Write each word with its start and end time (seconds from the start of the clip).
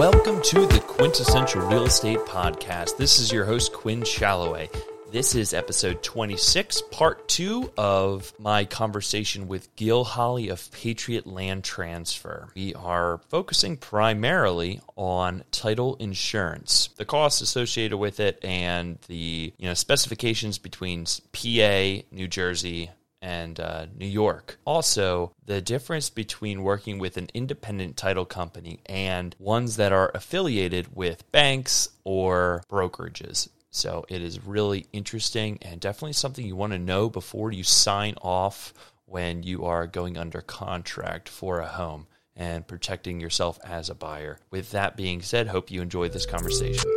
Welcome 0.00 0.40
to 0.44 0.64
the 0.66 0.80
Quintessential 0.80 1.60
Real 1.60 1.84
Estate 1.84 2.20
Podcast. 2.20 2.96
This 2.96 3.18
is 3.18 3.30
your 3.30 3.44
host, 3.44 3.74
Quinn 3.74 4.02
Shalloway. 4.02 4.70
This 5.12 5.34
is 5.34 5.52
episode 5.52 6.02
26, 6.02 6.84
part 6.90 7.28
two 7.28 7.70
of 7.76 8.32
my 8.38 8.64
conversation 8.64 9.46
with 9.46 9.76
Gil 9.76 10.04
Holley 10.04 10.48
of 10.48 10.72
Patriot 10.72 11.26
Land 11.26 11.64
Transfer. 11.64 12.48
We 12.54 12.72
are 12.72 13.20
focusing 13.28 13.76
primarily 13.76 14.80
on 14.96 15.44
title 15.50 15.96
insurance, 15.96 16.88
the 16.96 17.04
costs 17.04 17.42
associated 17.42 17.98
with 17.98 18.20
it, 18.20 18.42
and 18.42 18.98
the 19.06 19.52
you 19.58 19.68
know 19.68 19.74
specifications 19.74 20.56
between 20.56 21.04
PA, 21.04 22.06
New 22.10 22.26
Jersey, 22.26 22.88
and 23.22 23.60
uh, 23.60 23.86
New 23.96 24.06
York. 24.06 24.58
Also, 24.64 25.32
the 25.44 25.60
difference 25.60 26.10
between 26.10 26.62
working 26.62 26.98
with 26.98 27.16
an 27.16 27.28
independent 27.34 27.96
title 27.96 28.24
company 28.24 28.80
and 28.86 29.36
ones 29.38 29.76
that 29.76 29.92
are 29.92 30.10
affiliated 30.14 30.94
with 30.94 31.30
banks 31.32 31.88
or 32.04 32.62
brokerages. 32.70 33.48
So, 33.70 34.04
it 34.08 34.22
is 34.22 34.44
really 34.44 34.86
interesting 34.92 35.58
and 35.62 35.80
definitely 35.80 36.14
something 36.14 36.46
you 36.46 36.56
want 36.56 36.72
to 36.72 36.78
know 36.78 37.08
before 37.08 37.52
you 37.52 37.62
sign 37.62 38.14
off 38.22 38.74
when 39.06 39.42
you 39.42 39.64
are 39.64 39.86
going 39.86 40.16
under 40.16 40.40
contract 40.40 41.28
for 41.28 41.60
a 41.60 41.66
home 41.66 42.06
and 42.36 42.66
protecting 42.66 43.20
yourself 43.20 43.58
as 43.64 43.90
a 43.90 43.94
buyer. 43.94 44.38
With 44.50 44.70
that 44.70 44.96
being 44.96 45.20
said, 45.20 45.48
hope 45.48 45.70
you 45.70 45.82
enjoy 45.82 46.08
this 46.08 46.26
conversation. 46.26 46.90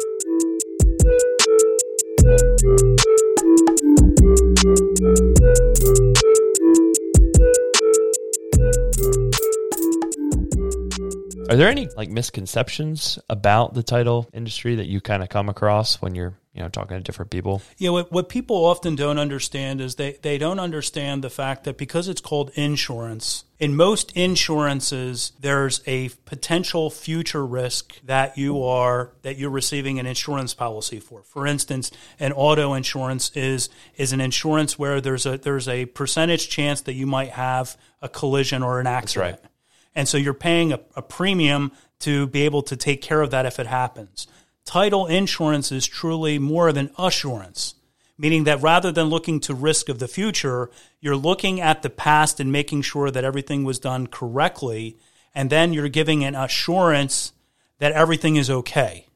Are 11.54 11.56
there 11.56 11.70
any 11.70 11.88
like 11.96 12.10
misconceptions 12.10 13.20
about 13.30 13.76
the 13.76 13.84
title 13.84 14.28
industry 14.34 14.74
that 14.74 14.88
you 14.88 15.02
kind 15.02 15.22
of 15.22 15.30
come 15.30 15.50
across 15.50 16.02
when 16.02 16.16
you're 16.16 16.34
you 16.52 16.64
know 16.64 16.68
talking 16.70 16.98
to 16.98 17.04
different 17.04 17.30
people? 17.30 17.62
Yeah, 17.78 17.92
what, 17.92 18.12
what 18.12 18.28
people 18.28 18.56
often 18.66 18.96
don't 18.96 19.20
understand 19.20 19.80
is 19.80 19.94
they, 19.94 20.18
they 20.24 20.40
don't 20.40 20.60
understand 20.60 21.24
the 21.24 21.30
fact 21.30 21.66
that 21.66 21.78
because 21.78 22.08
it's 22.08 22.22
called 22.22 22.50
insurance, 22.56 23.44
in 23.60 23.76
most 23.76 24.12
insurances 24.14 25.34
there's 25.40 25.82
a 25.86 26.10
potential 26.26 26.90
future 26.90 27.46
risk 27.46 28.02
that 28.02 28.36
you 28.36 28.64
are 28.64 29.14
that 29.22 29.38
you're 29.38 29.52
receiving 29.52 30.00
an 30.00 30.08
insurance 30.08 30.56
policy 30.56 31.00
for. 31.00 31.22
For 31.22 31.46
instance, 31.46 31.92
an 32.20 32.34
auto 32.34 32.74
insurance 32.74 33.30
is 33.36 33.70
is 33.96 34.12
an 34.12 34.22
insurance 34.22 34.80
where 34.80 35.00
there's 35.00 35.28
a 35.28 35.38
there's 35.38 35.68
a 35.68 35.86
percentage 35.86 36.50
chance 36.50 36.82
that 36.82 36.94
you 36.94 37.06
might 37.06 37.30
have 37.30 37.78
a 38.02 38.10
collision 38.10 38.64
or 38.64 38.80
an 38.80 38.88
accident. 38.88 39.40
right. 39.40 39.50
And 39.96 40.08
so 40.08 40.18
you're 40.18 40.34
paying 40.34 40.74
a, 40.74 40.80
a 40.96 41.02
premium 41.02 41.72
to 42.00 42.28
be 42.28 42.44
able 42.44 42.62
to 42.64 42.76
take 42.76 43.02
care 43.02 43.22
of 43.22 43.32
that 43.32 43.46
if 43.46 43.60
it 43.60 43.68
happens. 43.68 44.28
Title 44.66 45.08
insurance 45.08 45.72
is 45.72 45.86
truly 45.86 46.40
more 46.40 46.72
than 46.72 46.92
assurance, 46.98 47.76
meaning 48.18 48.46
that 48.46 48.62
rather 48.62 48.92
than 48.92 49.08
looking 49.08 49.40
to 49.42 49.54
risk 49.54 49.90
of 49.90 50.00
the 50.00 50.08
future, 50.08 50.70
you're 51.00 51.16
looking 51.16 51.60
at 51.60 51.82
the 51.82 51.90
past 51.90 52.40
and 52.40 52.52
making 52.52 52.82
sure 52.82 53.12
that 53.12 53.24
everything 53.24 53.64
was 53.64 53.80
done 53.80 54.08
correctly. 54.08 54.98
And 55.36 55.50
then 55.50 55.74
you're 55.74 55.90
giving 55.90 56.24
an 56.24 56.36
assurance 56.36 57.34
that 57.80 57.92
everything 57.92 58.36
is 58.36 58.50
okay. 58.50 59.08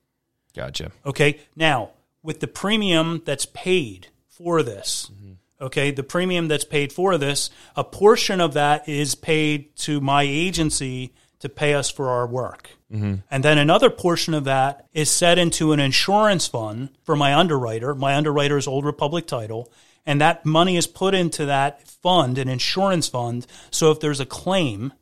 Gotcha. 0.56 0.92
Okay. 1.06 1.40
Now, 1.56 1.92
with 2.24 2.40
the 2.40 2.48
premium 2.48 3.22
that's 3.26 3.46
paid 3.46 4.08
for 4.28 4.64
this, 4.64 5.10
mm-hmm. 5.14 5.27
Okay, 5.60 5.92
the 5.92 6.04
premium 6.04 6.48
that's 6.48 6.64
paid 6.64 6.94
for 6.94 7.18
this, 7.18 7.50
a 7.76 7.84
portion 7.84 8.42
of 8.42 8.54
that 8.54 8.88
is 8.88 9.16
paid 9.16 9.76
to 9.78 10.00
my 10.02 10.24
agency 10.24 11.14
to 11.40 11.50
pay 11.50 11.74
us 11.74 11.90
for 11.90 12.10
our 12.10 12.28
work. 12.28 12.72
Mm-hmm. 12.92 13.16
And 13.30 13.44
then 13.44 13.58
another 13.58 13.90
portion 13.90 14.34
of 14.34 14.46
that 14.46 14.88
is 14.94 15.10
set 15.10 15.38
into 15.38 15.72
an 15.72 15.80
insurance 15.80 16.48
fund 16.48 16.90
for 17.04 17.16
my 17.16 17.34
underwriter. 17.34 17.94
My 17.94 18.16
underwriter 18.16 18.58
is 18.58 18.68
Old 18.68 18.86
Republic 18.86 19.28
Title. 19.28 19.72
And 20.06 20.22
that 20.22 20.46
money 20.46 20.78
is 20.78 20.88
put 20.88 21.14
into 21.14 21.46
that 21.46 21.86
fund, 21.86 22.38
an 22.38 22.48
insurance 22.48 23.10
fund. 23.10 23.46
So 23.72 23.92
if 23.92 24.00
there's 24.00 24.22
a 24.22 24.26
claim, 24.26 24.94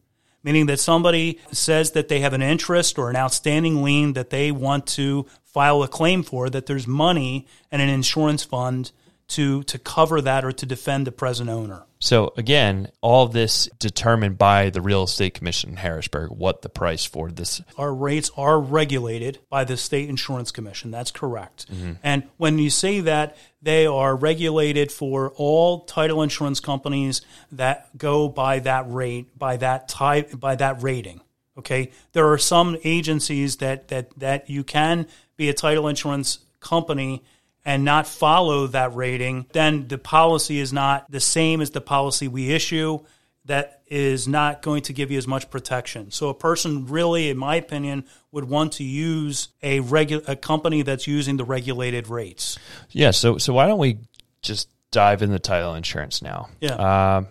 meaning 0.44 0.65
that 0.65 0.79
somebody 0.79 1.39
says 1.51 1.91
that 1.91 2.07
they 2.07 2.21
have 2.21 2.33
an 2.33 2.41
interest 2.41 2.97
or 2.97 3.09
an 3.09 3.15
outstanding 3.15 3.83
lien 3.83 4.13
that 4.13 4.31
they 4.31 4.51
want 4.51 4.88
to 4.88 5.27
file 5.44 5.83
a 5.83 5.88
claim 5.88 6.23
for, 6.23 6.49
that 6.49 6.65
there's 6.65 6.88
money 6.88 7.47
and 7.71 7.81
an 7.81 7.89
insurance 7.89 8.44
fund 8.44 8.91
to 9.28 9.63
to 9.63 9.80
cover 9.80 10.22
that 10.22 10.46
or 10.46 10.52
to 10.52 10.66
defend 10.66 11.08
the 11.08 11.12
present 11.12 11.50
owner. 11.50 11.84
So 12.00 12.34
again, 12.38 12.91
all 13.02 13.28
this 13.28 13.68
determined 13.80 14.38
by 14.38 14.69
the 14.69 14.81
Real 14.81 15.03
Estate 15.03 15.34
Commission 15.34 15.72
in 15.72 15.78
Harrisburg, 15.78 16.30
what 16.30 16.62
the 16.62 16.69
price 16.69 17.06
for 17.06 17.31
this. 17.31 17.62
Our 17.78 17.94
rates 17.94 18.30
are 18.38 18.59
regulated 18.59 19.40
by 19.50 19.63
the 19.63 19.78
state 19.78 20.08
insurance 20.09 20.52
commission. 20.52 20.91
That's 20.91 21.09
correct. 21.09 21.66
Mm-hmm. 21.74 21.94
And 22.03 22.24
when 22.38 22.59
you 22.59 22.69
say 22.69 23.00
that 23.02 23.36
they 23.62 23.88
are 23.88 24.16
regulated 24.16 24.91
for 24.91 25.31
all 25.31 25.86
title 25.86 26.22
insurance 26.22 26.59
companies 26.59 27.22
that 27.52 27.97
go 27.97 28.30
by 28.30 28.59
that 28.59 28.86
rate, 28.92 29.38
by 29.38 29.57
that 29.57 29.88
type, 29.88 30.40
by 30.40 30.56
that 30.56 30.84
rating. 30.84 31.22
Okay, 31.57 31.92
there 32.12 32.30
are 32.31 32.38
some 32.38 32.78
agencies 32.84 33.57
that 33.57 33.88
that 33.88 34.12
that 34.19 34.50
you 34.50 34.63
can 34.63 35.07
be 35.38 35.50
a 35.50 35.53
title 35.53 35.88
insurance 35.88 36.40
company 36.59 37.24
and 37.65 37.83
not 37.83 38.07
follow 38.07 38.67
that 38.67 38.95
rating, 38.95 39.47
then 39.51 39.87
the 39.87 39.97
policy 39.97 40.59
is 40.59 40.71
not 40.71 41.09
the 41.09 41.19
same 41.19 41.61
as 41.61 41.71
the 41.71 41.81
policy 41.81 42.27
we 42.27 42.51
issue. 42.51 42.99
That 43.45 43.81
is 43.85 44.27
not 44.27 44.63
going 44.63 44.81
to 44.83 44.93
give 44.93 45.11
you 45.11 45.19
as 45.19 45.27
much 45.27 45.51
protection. 45.51 46.09
So 46.09 46.29
a 46.29 46.33
person 46.33 46.87
really, 46.87 47.29
in 47.29 47.37
my 47.37 47.55
opinion, 47.55 48.05
would 48.31 48.45
want 48.45 48.73
to 48.73 48.83
use 48.83 49.49
a 49.61 49.81
regu- 49.81 50.27
a 50.27 50.35
company 50.35 50.81
that's 50.81 51.05
using 51.05 51.37
the 51.37 51.43
regulated 51.43 52.07
rates. 52.07 52.57
Yeah. 52.89 53.12
So 53.12 53.38
so 53.38 53.53
why 53.53 53.68
don't 53.68 53.77
we 53.77 54.00
just 54.41 54.69
dive 54.89 55.21
into 55.21 55.38
title 55.38 55.75
insurance 55.75 56.23
now? 56.23 56.50
Yeah. 56.59 57.18
Um, 57.18 57.27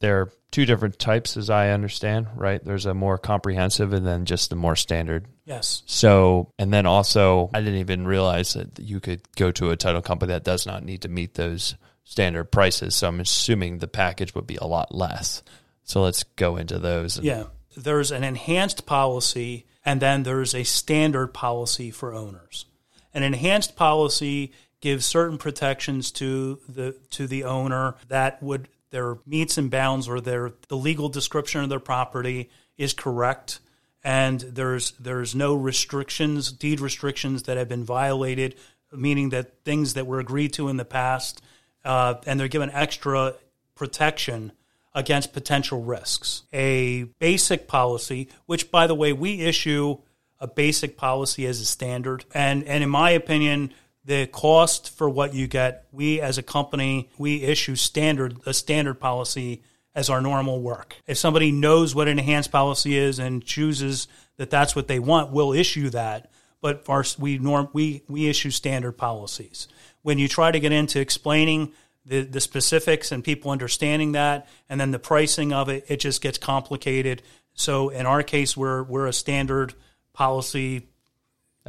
there 0.00 0.30
two 0.50 0.66
different 0.66 0.98
types, 0.98 1.36
as 1.36 1.50
I 1.50 1.70
understand. 1.70 2.28
Right. 2.34 2.64
There's 2.64 2.86
a 2.86 2.94
more 2.94 3.18
comprehensive, 3.18 3.92
and 3.92 4.06
then 4.06 4.24
just 4.24 4.50
the 4.50 4.56
more 4.56 4.76
standard. 4.76 5.26
Yes. 5.44 5.82
So, 5.86 6.52
and 6.58 6.72
then 6.72 6.86
also, 6.86 7.50
I 7.54 7.60
didn't 7.60 7.80
even 7.80 8.06
realize 8.06 8.54
that 8.54 8.78
you 8.78 9.00
could 9.00 9.22
go 9.36 9.50
to 9.52 9.70
a 9.70 9.76
title 9.76 10.02
company 10.02 10.32
that 10.32 10.44
does 10.44 10.66
not 10.66 10.84
need 10.84 11.02
to 11.02 11.08
meet 11.08 11.34
those 11.34 11.74
standard 12.04 12.44
prices. 12.44 12.94
So, 12.94 13.08
I'm 13.08 13.20
assuming 13.20 13.78
the 13.78 13.88
package 13.88 14.34
would 14.34 14.46
be 14.46 14.56
a 14.56 14.66
lot 14.66 14.94
less. 14.94 15.42
So, 15.84 16.02
let's 16.02 16.22
go 16.22 16.56
into 16.56 16.78
those. 16.78 17.18
Yeah. 17.18 17.44
There's 17.76 18.10
an 18.10 18.24
enhanced 18.24 18.84
policy 18.84 19.66
and 19.84 20.00
then 20.00 20.22
there's 20.22 20.54
a 20.54 20.64
standard 20.64 21.28
policy 21.28 21.90
for 21.90 22.14
owners. 22.14 22.66
An 23.14 23.22
enhanced 23.22 23.76
policy 23.76 24.52
gives 24.80 25.04
certain 25.06 25.38
protections 25.38 26.10
to 26.12 26.60
the 26.68 26.96
to 27.10 27.26
the 27.26 27.44
owner 27.44 27.96
that 28.08 28.42
would 28.42 28.68
their 28.90 29.18
metes 29.26 29.56
and 29.58 29.70
bounds 29.70 30.08
or 30.08 30.20
their 30.20 30.52
the 30.68 30.76
legal 30.76 31.08
description 31.08 31.62
of 31.62 31.68
their 31.68 31.80
property 31.80 32.50
is 32.76 32.92
correct 32.92 33.60
and 34.02 34.40
there's 34.40 34.92
there's 34.92 35.34
no 35.34 35.54
restrictions, 35.54 36.52
deed 36.52 36.80
restrictions 36.80 37.44
that 37.44 37.56
have 37.56 37.68
been 37.68 37.84
violated, 37.84 38.54
meaning 38.92 39.30
that 39.30 39.62
things 39.64 39.94
that 39.94 40.06
were 40.06 40.20
agreed 40.20 40.52
to 40.54 40.68
in 40.68 40.76
the 40.76 40.84
past, 40.84 41.42
uh, 41.84 42.14
and 42.26 42.38
they're 42.40 42.48
given 42.48 42.70
extra 42.70 43.34
protection 43.74 44.52
against 44.94 45.32
potential 45.32 45.82
risks. 45.82 46.42
A 46.52 47.04
basic 47.18 47.68
policy, 47.68 48.28
which 48.46 48.70
by 48.70 48.86
the 48.86 48.94
way 48.94 49.12
we 49.12 49.40
issue 49.40 49.98
a 50.38 50.46
basic 50.46 50.96
policy 50.96 51.46
as 51.46 51.60
a 51.60 51.66
standard, 51.66 52.24
and 52.32 52.64
and 52.64 52.82
in 52.82 52.90
my 52.90 53.10
opinion. 53.10 53.74
The 54.04 54.26
cost 54.26 54.96
for 54.96 55.10
what 55.10 55.34
you 55.34 55.46
get, 55.46 55.86
we 55.92 56.20
as 56.20 56.38
a 56.38 56.42
company, 56.42 57.10
we 57.18 57.42
issue 57.42 57.76
standard 57.76 58.38
a 58.46 58.54
standard 58.54 58.94
policy 58.94 59.62
as 59.94 60.08
our 60.08 60.20
normal 60.20 60.60
work. 60.60 60.96
If 61.06 61.18
somebody 61.18 61.52
knows 61.52 61.94
what 61.94 62.08
an 62.08 62.18
enhanced 62.18 62.52
policy 62.52 62.96
is 62.96 63.18
and 63.18 63.44
chooses 63.44 64.08
that 64.36 64.50
that's 64.50 64.74
what 64.74 64.88
they 64.88 64.98
want, 64.98 65.32
we'll 65.32 65.52
issue 65.52 65.90
that. 65.90 66.30
But 66.62 66.88
our, 66.88 67.04
we 67.18 67.38
norm 67.38 67.68
we 67.72 68.02
we 68.08 68.28
issue 68.28 68.50
standard 68.50 68.92
policies. 68.92 69.68
When 70.02 70.18
you 70.18 70.28
try 70.28 70.50
to 70.50 70.60
get 70.60 70.72
into 70.72 71.00
explaining 71.00 71.72
the, 72.06 72.22
the 72.22 72.40
specifics 72.40 73.12
and 73.12 73.22
people 73.22 73.50
understanding 73.50 74.12
that, 74.12 74.48
and 74.68 74.80
then 74.80 74.90
the 74.90 74.98
pricing 74.98 75.52
of 75.52 75.68
it, 75.68 75.84
it 75.88 76.00
just 76.00 76.22
gets 76.22 76.38
complicated. 76.38 77.22
So 77.54 77.90
in 77.90 78.06
our 78.06 78.22
case, 78.22 78.56
we're 78.56 78.82
we're 78.82 79.06
a 79.06 79.12
standard 79.12 79.74
policy. 80.12 80.86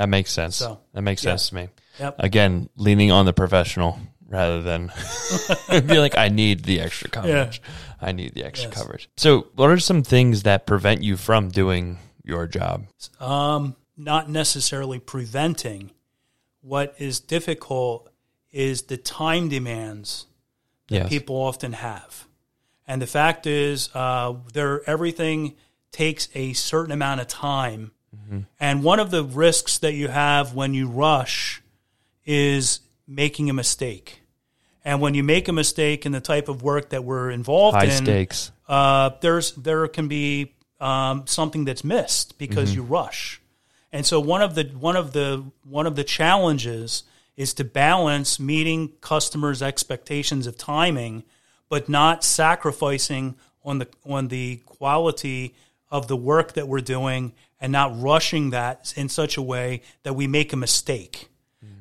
That 0.02 0.10
makes 0.10 0.32
sense. 0.32 0.56
So, 0.56 0.80
that 0.94 1.04
makes 1.04 1.24
yeah. 1.24 1.32
sense 1.34 1.50
to 1.50 1.56
me. 1.56 1.70
Yep. 2.00 2.16
Again, 2.18 2.70
leaning 2.76 3.12
on 3.12 3.28
the 3.28 3.34
professional 3.34 4.00
rather 4.28 4.64
than 4.64 4.92
be 5.70 6.00
like, 6.00 6.18
I 6.18 6.30
need 6.30 6.64
the 6.64 6.80
extra 6.82 7.08
coverage. 7.08 7.62
I 8.02 8.12
need 8.12 8.34
the 8.34 8.44
extra 8.44 8.72
Yes. 8.72 8.80
coverage. 8.80 9.10
So, 9.16 9.50
what 9.54 9.70
are 9.70 9.78
some 9.78 10.02
things 10.02 10.42
that 10.42 10.66
prevent 10.66 11.04
you 11.04 11.18
from 11.18 11.50
doing 11.50 12.00
your 12.24 12.48
job? 12.48 12.88
Um, 13.20 13.76
not 13.96 14.28
necessarily 14.28 14.98
preventing. 14.98 15.92
What 16.62 16.96
is 16.98 17.20
difficult 17.20 18.10
is 18.52 18.82
the 18.84 18.98
time 18.98 19.50
demands 19.50 20.26
that 20.88 20.96
Yes. 20.96 21.10
people 21.10 21.36
often 21.36 21.74
have, 21.74 22.26
and 22.88 23.00
the 23.00 23.08
fact 23.08 23.46
is, 23.46 23.92
uh, 23.94 24.34
there 24.54 24.82
everything 24.90 25.54
takes 25.92 26.28
a 26.34 26.54
certain 26.54 26.92
amount 26.92 27.22
of 27.22 27.28
time, 27.28 27.92
and 28.60 28.84
one 28.84 29.00
of 29.00 29.12
the 29.12 29.24
risks 29.24 29.78
that 29.80 29.94
you 29.94 30.08
have 30.08 30.54
when 30.54 30.74
you 30.74 30.88
rush 30.88 31.62
is 32.26 32.82
making 33.08 33.50
a 33.50 33.54
mistake. 33.54 34.22
And 34.84 35.00
when 35.00 35.14
you 35.14 35.24
make 35.24 35.48
a 35.48 35.54
mistake 35.54 36.06
in 36.06 36.12
the 36.12 36.22
type 36.22 36.50
of 36.50 36.64
work 36.64 36.90
that 36.90 37.04
we're 37.04 37.30
involved 37.30 37.78
High 37.78 37.86
in, 37.86 38.04
stakes. 38.04 38.52
uh, 38.68 39.12
there's 39.22 39.52
there 39.52 39.88
can 39.88 40.08
be 40.08 40.54
um, 40.80 41.28
something 41.28 41.66
that's 41.66 41.84
missed 41.84 42.38
because 42.40 42.74
you 42.74 42.82
rush, 42.82 43.40
and 43.92 44.06
so 44.06 44.20
one 44.20 44.42
of 44.42 44.56
the 44.56 44.64
one 44.64 44.96
of 44.96 45.14
the 45.14 45.46
one 45.64 45.86
of 45.86 45.96
the 45.96 46.04
challenges 46.04 47.04
is 47.38 47.54
to 47.56 47.64
balance 47.64 48.40
meeting 48.40 48.94
customers' 49.02 49.62
expectations 49.62 50.48
of 50.48 50.58
timing, 50.58 51.24
but 51.70 51.88
not 51.88 52.24
sacrificing 52.24 53.36
on 53.64 53.78
the 53.78 53.88
on 54.04 54.30
the 54.30 54.58
quality 54.66 55.54
of 55.92 56.08
the 56.08 56.18
work 56.18 56.54
that 56.54 56.68
we're 56.68 56.82
doing 56.82 57.34
and 57.62 57.72
not 57.72 58.02
rushing 58.02 58.50
that 58.50 58.94
in 58.98 59.08
such 59.08 59.38
a 59.38 59.42
way 59.42 59.84
that 60.04 60.14
we 60.14 60.28
make 60.28 60.52
a 60.52 60.58
mistake. 60.58 61.30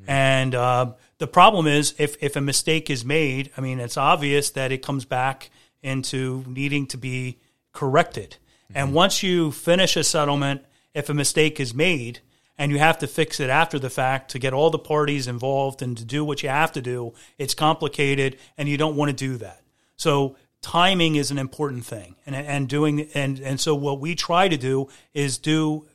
And 0.07 0.55
uh, 0.55 0.93
the 1.19 1.27
problem 1.27 1.67
is, 1.67 1.95
if, 1.97 2.17
if 2.21 2.37
a 2.37 2.41
mistake 2.41 2.91
is 2.91 3.05
made, 3.05 3.51
I 3.57 3.61
mean, 3.61 3.81
it's 3.81 3.97
obvious 3.97 4.51
that 4.51 4.73
it 4.73 4.83
comes 4.83 5.05
back 5.05 5.51
into 5.83 6.45
needing 6.47 6.87
to 6.89 6.99
be 6.99 7.39
corrected. 7.73 8.37
And 8.75 8.93
once 8.93 9.23
you 9.23 9.53
finish 9.53 9.97
a 9.97 10.05
settlement, 10.05 10.63
if 10.95 11.09
a 11.09 11.15
mistake 11.15 11.59
is 11.61 11.75
made 11.75 12.21
and 12.59 12.71
you 12.71 12.79
have 12.79 12.99
to 12.99 13.07
fix 13.07 13.41
it 13.41 13.51
after 13.51 13.79
the 13.79 13.91
fact 13.91 14.31
to 14.33 14.39
get 14.39 14.53
all 14.53 14.71
the 14.71 14.79
parties 14.79 15.27
involved 15.27 15.83
and 15.83 15.97
to 15.97 16.05
do 16.05 16.25
what 16.25 16.43
you 16.43 16.49
have 16.49 16.73
to 16.73 16.83
do, 16.83 17.13
it's 17.39 17.55
complicated 17.55 18.37
and 18.59 18.69
you 18.69 18.77
don't 18.77 18.97
want 18.97 19.11
to 19.11 19.17
do 19.17 19.37
that. 19.39 19.63
So 19.97 20.37
timing 20.63 21.17
is 21.17 21.31
an 21.31 21.39
important 21.39 21.85
thing. 21.85 22.17
And, 22.27 22.35
and 22.35 22.69
doing, 22.69 23.09
and, 23.15 23.41
and 23.41 23.61
so 23.61 23.75
what 23.75 24.01
we 24.01 24.15
try 24.15 24.49
to 24.49 24.57
do 24.57 24.89
is 25.15 25.39
do 25.39 25.87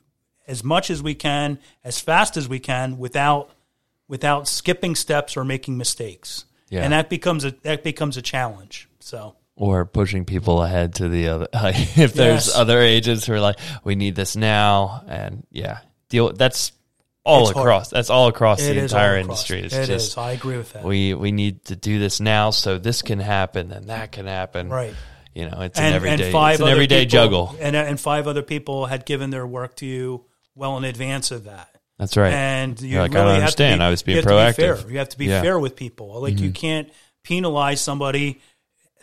as 0.46 0.62
much 0.62 0.90
as 0.90 1.02
we 1.02 1.14
can, 1.14 1.58
as 1.84 2.00
fast 2.00 2.36
as 2.36 2.48
we 2.48 2.58
can, 2.58 2.98
without 2.98 3.50
without 4.08 4.46
skipping 4.46 4.94
steps 4.94 5.36
or 5.36 5.44
making 5.44 5.76
mistakes. 5.76 6.44
Yeah. 6.68 6.82
And 6.82 6.92
that 6.92 7.08
becomes 7.10 7.44
a 7.44 7.50
that 7.62 7.82
becomes 7.82 8.16
a 8.16 8.22
challenge. 8.22 8.88
So 9.00 9.36
or 9.56 9.86
pushing 9.86 10.24
people 10.24 10.62
ahead 10.62 10.94
to 10.96 11.08
the 11.08 11.28
other. 11.28 11.48
if 11.54 12.12
there's 12.12 12.46
Yes. 12.46 12.56
other 12.56 12.80
agents 12.80 13.26
who 13.26 13.32
are 13.32 13.40
like, 13.40 13.58
we 13.84 13.94
need 13.94 14.14
this 14.14 14.36
now, 14.36 15.02
and 15.08 15.46
yeah, 15.50 15.78
deal. 16.08 16.32
That's 16.32 16.72
all 17.26 17.42
It's 17.48 17.52
hard. 17.52 17.66
across. 17.66 17.90
That's 17.90 18.08
all 18.10 18.28
across 18.28 18.62
it 18.62 18.74
the 18.74 18.80
entire 18.80 19.16
across. 19.18 19.24
industry. 19.50 19.60
It's 19.62 19.74
It 19.74 19.86
just 19.86 20.12
is. 20.12 20.16
I 20.18 20.32
agree 20.32 20.56
with 20.56 20.72
that. 20.74 20.84
we 20.84 21.12
we 21.14 21.32
need 21.32 21.64
to 21.66 21.76
do 21.76 21.98
this 21.98 22.20
now 22.20 22.50
so 22.50 22.78
this 22.78 23.02
can 23.02 23.18
happen 23.18 23.72
and 23.72 23.88
that 23.88 24.12
can 24.12 24.26
happen. 24.26 24.68
Right. 24.68 24.94
You 25.34 25.50
know, 25.50 25.60
it's 25.60 25.78
an 25.78 25.92
everyday. 25.92 26.30
it's 26.32 26.60
an 26.60 26.68
everyday 26.68 27.00
people- 27.04 27.10
juggle. 27.18 27.56
And 27.60 27.74
and 27.76 28.00
five 28.00 28.26
other 28.28 28.42
people 28.42 28.86
had 28.86 29.04
given 29.04 29.30
their 29.30 29.46
work 29.46 29.74
to 29.76 29.86
you 29.86 30.24
well 30.54 30.76
in 30.78 30.84
advance 30.84 31.30
of 31.30 31.44
that. 31.44 31.68
That's 31.98 32.16
right. 32.16 32.32
And 32.32 32.80
you 32.80 32.88
You're 32.90 33.02
like, 33.02 33.12
I 33.14 33.18
really 33.20 33.26
don't 33.32 33.36
understand. 33.40 33.80
be- 33.80 33.84
I 33.84 33.90
was 33.90 34.02
being 34.02 34.16
you 34.18 34.22
be 34.22 34.28
proactive. 34.28 34.54
fair. 34.82 34.90
You 34.90 34.98
have 34.98 35.08
to 35.10 35.18
be 35.18 35.26
Yeah. 35.26 35.36
Mm-hmm. 35.36 35.44
fair 35.44 35.58
with 35.58 35.76
people. 35.76 36.20
Like 36.22 36.38
you 36.38 36.50
can't 36.52 36.88
penalize 37.24 37.80
somebody 37.80 38.40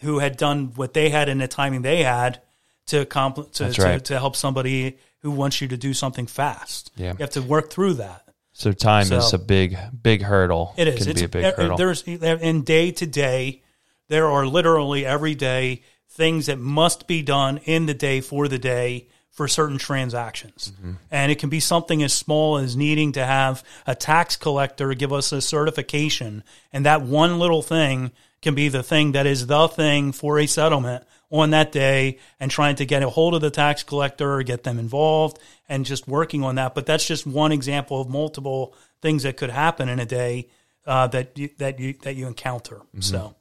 who 0.02 0.20
had 0.20 0.38
done 0.38 0.72
what 0.76 0.94
they 0.94 1.10
had 1.10 1.28
in 1.30 1.38
the 1.40 1.48
timing 1.48 1.82
they 1.82 2.04
had 2.04 2.42
to 2.88 3.06
compl- 3.06 3.52
to, 3.54 3.64
That's 3.64 3.76
to, 3.76 3.82
right. 3.84 4.06
to 4.06 4.18
help 4.20 4.36
somebody 4.36 4.98
who 5.24 5.32
wants 5.32 5.60
you 5.62 5.68
to 5.70 5.78
do 5.78 5.94
something 5.94 6.28
fast. 6.28 6.92
Yeah. 6.96 7.14
You 7.14 7.18
have 7.20 7.32
to 7.32 7.42
work 7.42 7.72
through 7.72 7.94
that. 7.96 8.24
so 8.52 8.72
time 8.72 9.12
is 9.12 9.34
a 9.34 9.40
big 9.40 9.76
big 10.02 10.22
hurdle. 10.22 10.74
It 10.78 10.88
is. 10.88 11.00
Can 11.00 11.10
it's 11.10 11.22
be 11.22 11.26
a 11.26 11.30
big 11.30 11.56
hurdle. 11.56 11.78
There's 11.78 12.04
in 12.04 12.62
day 12.64 12.92
to 12.92 13.08
day, 13.08 13.64
there 14.10 14.28
are 14.28 14.46
literally 14.46 15.06
every 15.06 15.34
day 15.34 15.82
things 16.10 16.46
that 16.46 16.60
must 16.60 17.08
be 17.08 17.24
done 17.24 17.58
in 17.66 17.88
the 17.88 17.94
day 17.96 18.22
for 18.22 18.48
the 18.48 18.60
day 18.60 19.08
for 19.32 19.48
certain 19.48 19.80
transactions, 19.80 20.72
Mm-hmm. 20.76 20.92
and 21.10 21.32
it 21.32 21.40
can 21.40 21.50
be 21.50 21.60
something 21.60 22.04
as 22.04 22.14
small 22.14 22.58
as 22.58 22.76
needing 22.76 23.14
to 23.14 23.26
have 23.26 23.64
a 23.88 23.96
tax 23.96 24.36
collector 24.36 24.94
give 24.94 25.12
us 25.12 25.32
a 25.32 25.42
certification, 25.42 26.44
and 26.72 26.86
that 26.86 27.02
one 27.02 27.40
little 27.40 27.64
thing 27.64 28.12
can 28.44 28.54
be 28.54 28.70
the 28.70 28.84
thing 28.84 29.14
that 29.14 29.26
is 29.26 29.48
the 29.48 29.68
thing 29.68 30.12
for 30.12 30.38
a 30.38 30.46
settlement 30.46 31.04
on 31.32 31.50
that 31.50 31.72
day 31.72 32.20
and 32.40 32.52
trying 32.52 32.76
to 32.76 32.86
get 32.86 33.02
a 33.02 33.10
hold 33.10 33.34
of 33.34 33.42
the 33.42 33.50
tax 33.50 33.82
collector 33.82 34.36
or 34.36 34.44
get 34.44 34.64
them 34.64 34.78
involved 34.78 35.40
and 35.68 35.86
just 35.86 36.08
working 36.08 36.44
on 36.44 36.56
that. 36.56 36.76
But 36.76 36.86
that's 36.86 37.08
just 37.08 37.26
one 37.26 37.52
example 37.52 38.00
of 38.00 38.08
multiple 38.08 38.76
things 39.02 39.24
that 39.24 39.38
could 39.38 39.50
happen 39.50 39.90
in 39.90 40.00
a 40.00 40.06
day 40.06 40.50
uh, 40.86 41.08
that 41.08 41.38
you, 41.38 41.50
that 41.58 41.80
you 41.80 41.94
that 42.04 42.16
you 42.16 42.28
encounter. 42.28 42.82
So 43.00 43.36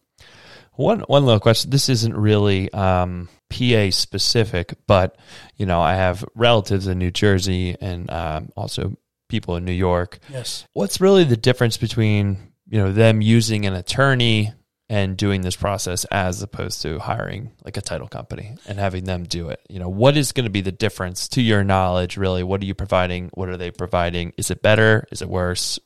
One 0.75 1.01
one 1.01 1.27
little 1.27 1.41
question. 1.41 1.71
This 1.71 1.89
isn't 1.89 2.17
really 2.17 2.73
um, 2.73 3.29
PA 3.51 3.91
specific, 3.91 4.75
but 4.87 5.17
you 5.57 5.67
know, 5.67 5.81
I 5.81 5.95
have 5.95 6.25
relatives 6.35 6.87
in 6.87 6.99
New 6.99 7.11
Jersey 7.11 7.77
and 7.79 8.11
um, 8.11 8.53
also 8.57 8.97
people 9.29 9.57
in 9.57 9.65
New 9.65 9.73
York. 9.73 10.19
yes, 10.31 10.67
What's 10.73 11.01
really 11.01 11.25
the 11.25 11.37
difference 11.37 11.77
between 11.77 12.39
you 12.69 12.79
know 12.79 12.93
them 12.93 13.21
using 13.21 13.67
an 13.67 13.75
attorney 13.75 14.53
and 14.89 15.17
doing 15.17 15.41
this 15.41 15.57
process 15.57 16.05
as 16.07 16.43
opposed 16.43 16.83
to 16.83 16.99
hiring 16.99 17.53
like 17.65 17.77
a 17.77 17.81
title 17.81 18.09
company 18.09 18.57
and 18.67 18.79
having 18.79 19.05
them 19.05 19.25
do 19.25 19.49
it? 19.49 19.61
You 19.69 19.79
know, 19.79 19.89
what 19.89 20.17
is 20.17 20.33
going 20.33 20.45
to 20.45 20.51
be 20.51 20.61
the 20.61 20.73
difference 20.73 21.29
to 21.29 21.43
your 21.43 21.65
knowledge? 21.65 22.17
Really, 22.17 22.43
what 22.43 22.61
are 22.63 22.67
you 22.67 22.75
providing? 22.75 23.31
What 23.35 23.49
are 23.49 23.57
they 23.57 23.71
providing? 23.71 24.33
Is 24.37 24.51
it 24.51 24.63
better? 24.63 25.07
Is 25.11 25.23
it 25.23 25.29
worse? 25.29 25.79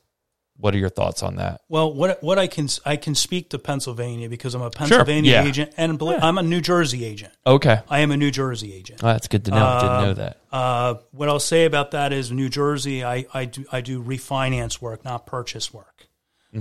What 0.58 0.74
are 0.74 0.78
your 0.78 0.88
thoughts 0.88 1.22
on 1.22 1.36
that? 1.36 1.60
well, 1.68 1.92
what 1.92 2.22
what 2.22 2.38
I 2.38 2.46
can 2.46 2.68
I 2.86 2.96
can 2.96 3.14
speak 3.14 3.50
to 3.50 3.58
Pennsylvania 3.58 4.30
because 4.30 4.54
I'm 4.54 4.62
a 4.62 4.70
Pennsylvania 4.70 5.32
yeah. 5.32 5.44
agent 5.44 5.74
and 5.76 5.98
bel- 5.98 6.18
I'm 6.18 6.38
a 6.38 6.42
New 6.42 6.62
Jersey 6.62 7.04
agent. 7.04 7.34
Okay, 7.46 7.80
I 7.90 8.00
am 8.00 8.10
a 8.10 8.16
New 8.16 8.30
Jersey 8.30 8.72
agent. 8.72 9.02
well, 9.02 9.12
that's 9.12 9.28
good 9.28 9.44
to 9.44 9.50
know. 9.50 9.78
Didn't 9.80 10.02
know 10.02 10.14
that. 10.14 10.40
Uh, 10.50 10.94
what 11.10 11.28
I'll 11.28 11.40
say 11.40 11.66
about 11.66 11.90
that 11.90 12.14
is 12.14 12.32
New 12.32 12.48
Jersey, 12.48 13.04
I, 13.04 13.26
I 13.34 13.44
do 13.44 13.66
I 13.70 13.82
do 13.82 14.02
refinance 14.02 14.80
work, 14.80 15.04
not 15.04 15.26
purchase 15.26 15.74
work. 15.74 15.95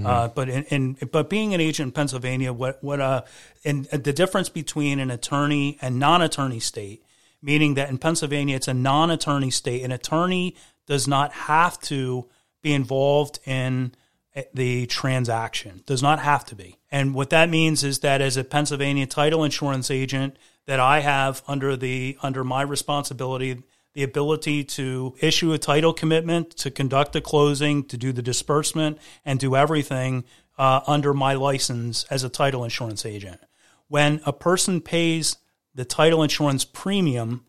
Uh, 0.03 0.27
but 0.29 0.49
in, 0.49 0.63
in 0.65 0.97
but 1.11 1.29
being 1.29 1.53
an 1.53 1.61
agent 1.61 1.87
in 1.87 1.91
Pennsylvania, 1.91 2.51
what 2.51 2.83
what 2.83 2.99
uh, 2.99 3.21
and 3.63 3.85
the 3.85 4.13
difference 4.13 4.49
between 4.49 4.99
an 4.99 5.11
attorney 5.11 5.77
and 5.81 5.99
non-attorney 5.99 6.59
state, 6.59 7.03
meaning 7.41 7.75
that 7.75 7.89
in 7.89 7.97
Pennsylvania 7.97 8.55
it's 8.55 8.67
a 8.67 8.73
non-attorney 8.73 9.51
state. 9.51 9.83
An 9.83 9.91
attorney 9.91 10.55
does 10.87 11.07
not 11.07 11.31
have 11.33 11.79
to 11.81 12.27
be 12.61 12.73
involved 12.73 13.39
in 13.45 13.93
the 14.53 14.85
transaction. 14.87 15.83
Does 15.85 16.03
not 16.03 16.19
have 16.19 16.43
to 16.45 16.55
be. 16.55 16.77
And 16.91 17.13
what 17.13 17.29
that 17.29 17.49
means 17.49 17.83
is 17.83 17.99
that 17.99 18.21
as 18.21 18.37
a 18.37 18.43
Pennsylvania 18.43 19.05
title 19.05 19.43
insurance 19.43 19.89
agent, 19.89 20.37
that 20.65 20.79
I 20.79 20.99
have 20.99 21.41
under 21.47 21.77
the 21.77 22.17
under 22.21 22.43
my 22.43 22.61
responsibility 22.61 23.63
the 23.95 24.03
ability 24.03 24.63
to 24.63 25.15
issue 25.21 25.53
a 25.53 25.57
title 25.57 25.93
commitment, 25.93 26.51
to 26.51 26.69
conduct 26.69 27.15
a 27.15 27.21
closing, 27.21 27.83
to 27.85 27.97
do 27.97 28.11
the 28.11 28.21
disbursement, 28.21 28.99
and 29.25 29.39
do 29.39 29.55
everything 29.55 30.25
uh, 30.57 30.81
under 30.85 31.13
my 31.13 31.33
license 31.33 32.03
as 32.11 32.23
a 32.23 32.29
title 32.29 32.63
insurance 32.63 33.05
agent. 33.05 33.39
When 33.87 34.21
a 34.25 34.33
person 34.33 34.81
pays 34.81 35.37
the 35.73 35.85
title 35.85 36.21
insurance 36.21 36.65
premium, 36.65 37.45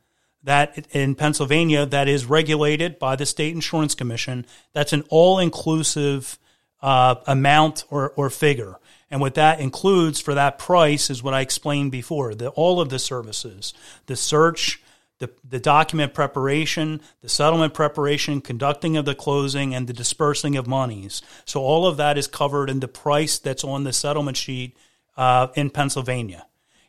that 0.46 0.86
in 0.92 1.16
Pennsylvania 1.16 1.84
that 1.84 2.08
is 2.08 2.24
regulated 2.24 3.00
by 3.00 3.16
the 3.16 3.26
state 3.26 3.52
insurance 3.52 3.96
commission. 3.96 4.46
That's 4.72 4.92
an 4.92 5.02
all 5.10 5.40
inclusive 5.40 6.38
uh, 6.80 7.16
amount 7.26 7.84
or, 7.90 8.10
or 8.10 8.30
figure. 8.30 8.76
And 9.10 9.20
what 9.20 9.34
that 9.34 9.58
includes 9.58 10.20
for 10.20 10.34
that 10.34 10.58
price 10.58 11.10
is 11.10 11.22
what 11.22 11.34
I 11.34 11.40
explained 11.40 11.90
before 11.90 12.34
the, 12.34 12.50
all 12.50 12.80
of 12.80 12.90
the 12.90 13.00
services, 13.00 13.74
the 14.06 14.14
search, 14.14 14.80
the, 15.18 15.30
the 15.48 15.60
document 15.60 16.12
preparation, 16.14 17.00
the 17.22 17.28
settlement 17.28 17.74
preparation, 17.74 18.40
conducting 18.40 18.96
of 18.96 19.04
the 19.04 19.14
closing, 19.14 19.74
and 19.74 19.86
the 19.86 19.92
dispersing 19.92 20.56
of 20.56 20.66
monies. 20.66 21.22
So 21.44 21.60
all 21.60 21.86
of 21.86 21.96
that 21.96 22.18
is 22.18 22.26
covered 22.26 22.68
in 22.68 22.80
the 22.80 22.88
price 22.88 23.38
that's 23.38 23.64
on 23.64 23.84
the 23.84 23.92
settlement 23.92 24.36
sheet 24.36 24.76
uh, 25.16 25.48
in 25.54 25.70
Pennsylvania. 25.70 26.46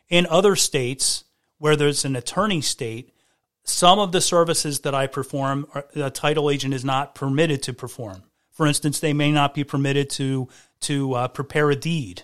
In 0.08 0.26
other 0.26 0.56
states 0.56 1.24
where 1.58 1.76
there's 1.76 2.04
an 2.04 2.16
attorney 2.16 2.60
state, 2.60 3.12
some 3.64 3.98
of 3.98 4.12
the 4.12 4.20
services 4.20 4.80
that 4.80 4.94
I 4.94 5.06
perform, 5.06 5.66
a 5.94 6.10
title 6.10 6.50
agent 6.50 6.74
is 6.74 6.84
not 6.84 7.14
permitted 7.14 7.62
to 7.64 7.72
perform. 7.72 8.22
For 8.50 8.66
instance, 8.66 8.98
they 9.00 9.12
may 9.12 9.30
not 9.30 9.54
be 9.54 9.64
permitted 9.64 10.10
to 10.10 10.48
to 10.80 11.14
uh, 11.14 11.28
prepare 11.28 11.70
a 11.70 11.76
deed. 11.76 12.22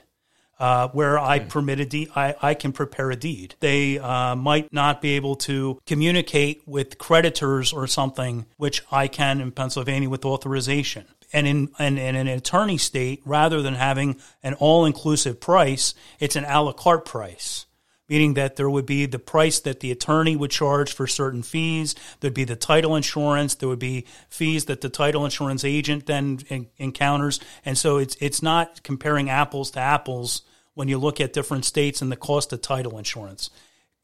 Uh, 0.56 0.88
where 0.88 1.18
I 1.18 1.40
mm. 1.40 1.48
permit 1.48 1.80
a 1.80 1.84
deed, 1.84 2.10
I, 2.14 2.34
I 2.40 2.54
can 2.54 2.72
prepare 2.72 3.10
a 3.10 3.16
deed. 3.16 3.56
They 3.58 3.98
uh, 3.98 4.36
might 4.36 4.72
not 4.72 5.02
be 5.02 5.16
able 5.16 5.34
to 5.36 5.80
communicate 5.84 6.62
with 6.64 6.96
creditors 6.96 7.72
or 7.72 7.88
something, 7.88 8.46
which 8.56 8.82
I 8.90 9.08
can 9.08 9.40
in 9.40 9.50
Pennsylvania 9.50 10.08
with 10.08 10.24
authorization. 10.24 11.06
And 11.32 11.48
in, 11.48 11.70
and 11.80 11.98
in 11.98 12.14
an 12.14 12.28
attorney 12.28 12.78
state, 12.78 13.20
rather 13.24 13.62
than 13.62 13.74
having 13.74 14.20
an 14.44 14.54
all 14.54 14.84
inclusive 14.84 15.40
price, 15.40 15.92
it's 16.20 16.36
an 16.36 16.44
a 16.44 16.62
la 16.62 16.72
carte 16.72 17.04
price 17.04 17.66
meaning 18.08 18.34
that 18.34 18.56
there 18.56 18.68
would 18.68 18.86
be 18.86 19.06
the 19.06 19.18
price 19.18 19.60
that 19.60 19.80
the 19.80 19.90
attorney 19.90 20.36
would 20.36 20.50
charge 20.50 20.92
for 20.92 21.06
certain 21.06 21.42
fees. 21.42 21.94
There'd 22.20 22.34
be 22.34 22.44
the 22.44 22.56
title 22.56 22.96
insurance. 22.96 23.54
There 23.54 23.68
would 23.68 23.78
be 23.78 24.04
fees 24.28 24.66
that 24.66 24.80
the 24.80 24.88
title 24.88 25.24
insurance 25.24 25.64
agent 25.64 26.06
then 26.06 26.40
en- 26.50 26.66
encounters. 26.76 27.40
And 27.64 27.78
so 27.78 27.98
it's 27.98 28.16
it's 28.20 28.42
not 28.42 28.82
comparing 28.82 29.30
apples 29.30 29.70
to 29.72 29.80
apples 29.80 30.42
when 30.74 30.88
you 30.88 30.98
look 30.98 31.20
at 31.20 31.32
different 31.32 31.64
states 31.64 32.02
and 32.02 32.12
the 32.12 32.16
cost 32.16 32.52
of 32.52 32.60
title 32.60 32.98
insurance. 32.98 33.50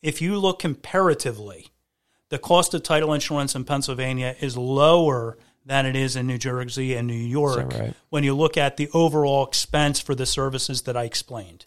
If 0.02 0.22
you 0.22 0.38
look 0.38 0.60
comparatively, 0.60 1.68
the 2.30 2.38
cost 2.38 2.72
of 2.74 2.82
title 2.82 3.12
insurance 3.12 3.54
in 3.54 3.64
Pennsylvania 3.64 4.34
is 4.40 4.56
lower 4.56 5.36
than 5.66 5.84
it 5.84 5.94
is 5.94 6.16
in 6.16 6.26
New 6.26 6.38
Jersey 6.38 6.94
and 6.94 7.06
New 7.06 7.12
York 7.14 7.72
right? 7.74 7.94
when 8.08 8.24
you 8.24 8.34
look 8.34 8.56
at 8.56 8.76
the 8.76 8.88
overall 8.94 9.46
expense 9.46 10.00
for 10.00 10.14
the 10.14 10.24
services 10.24 10.82
that 10.82 10.96
I 10.96 11.04
explained. 11.04 11.66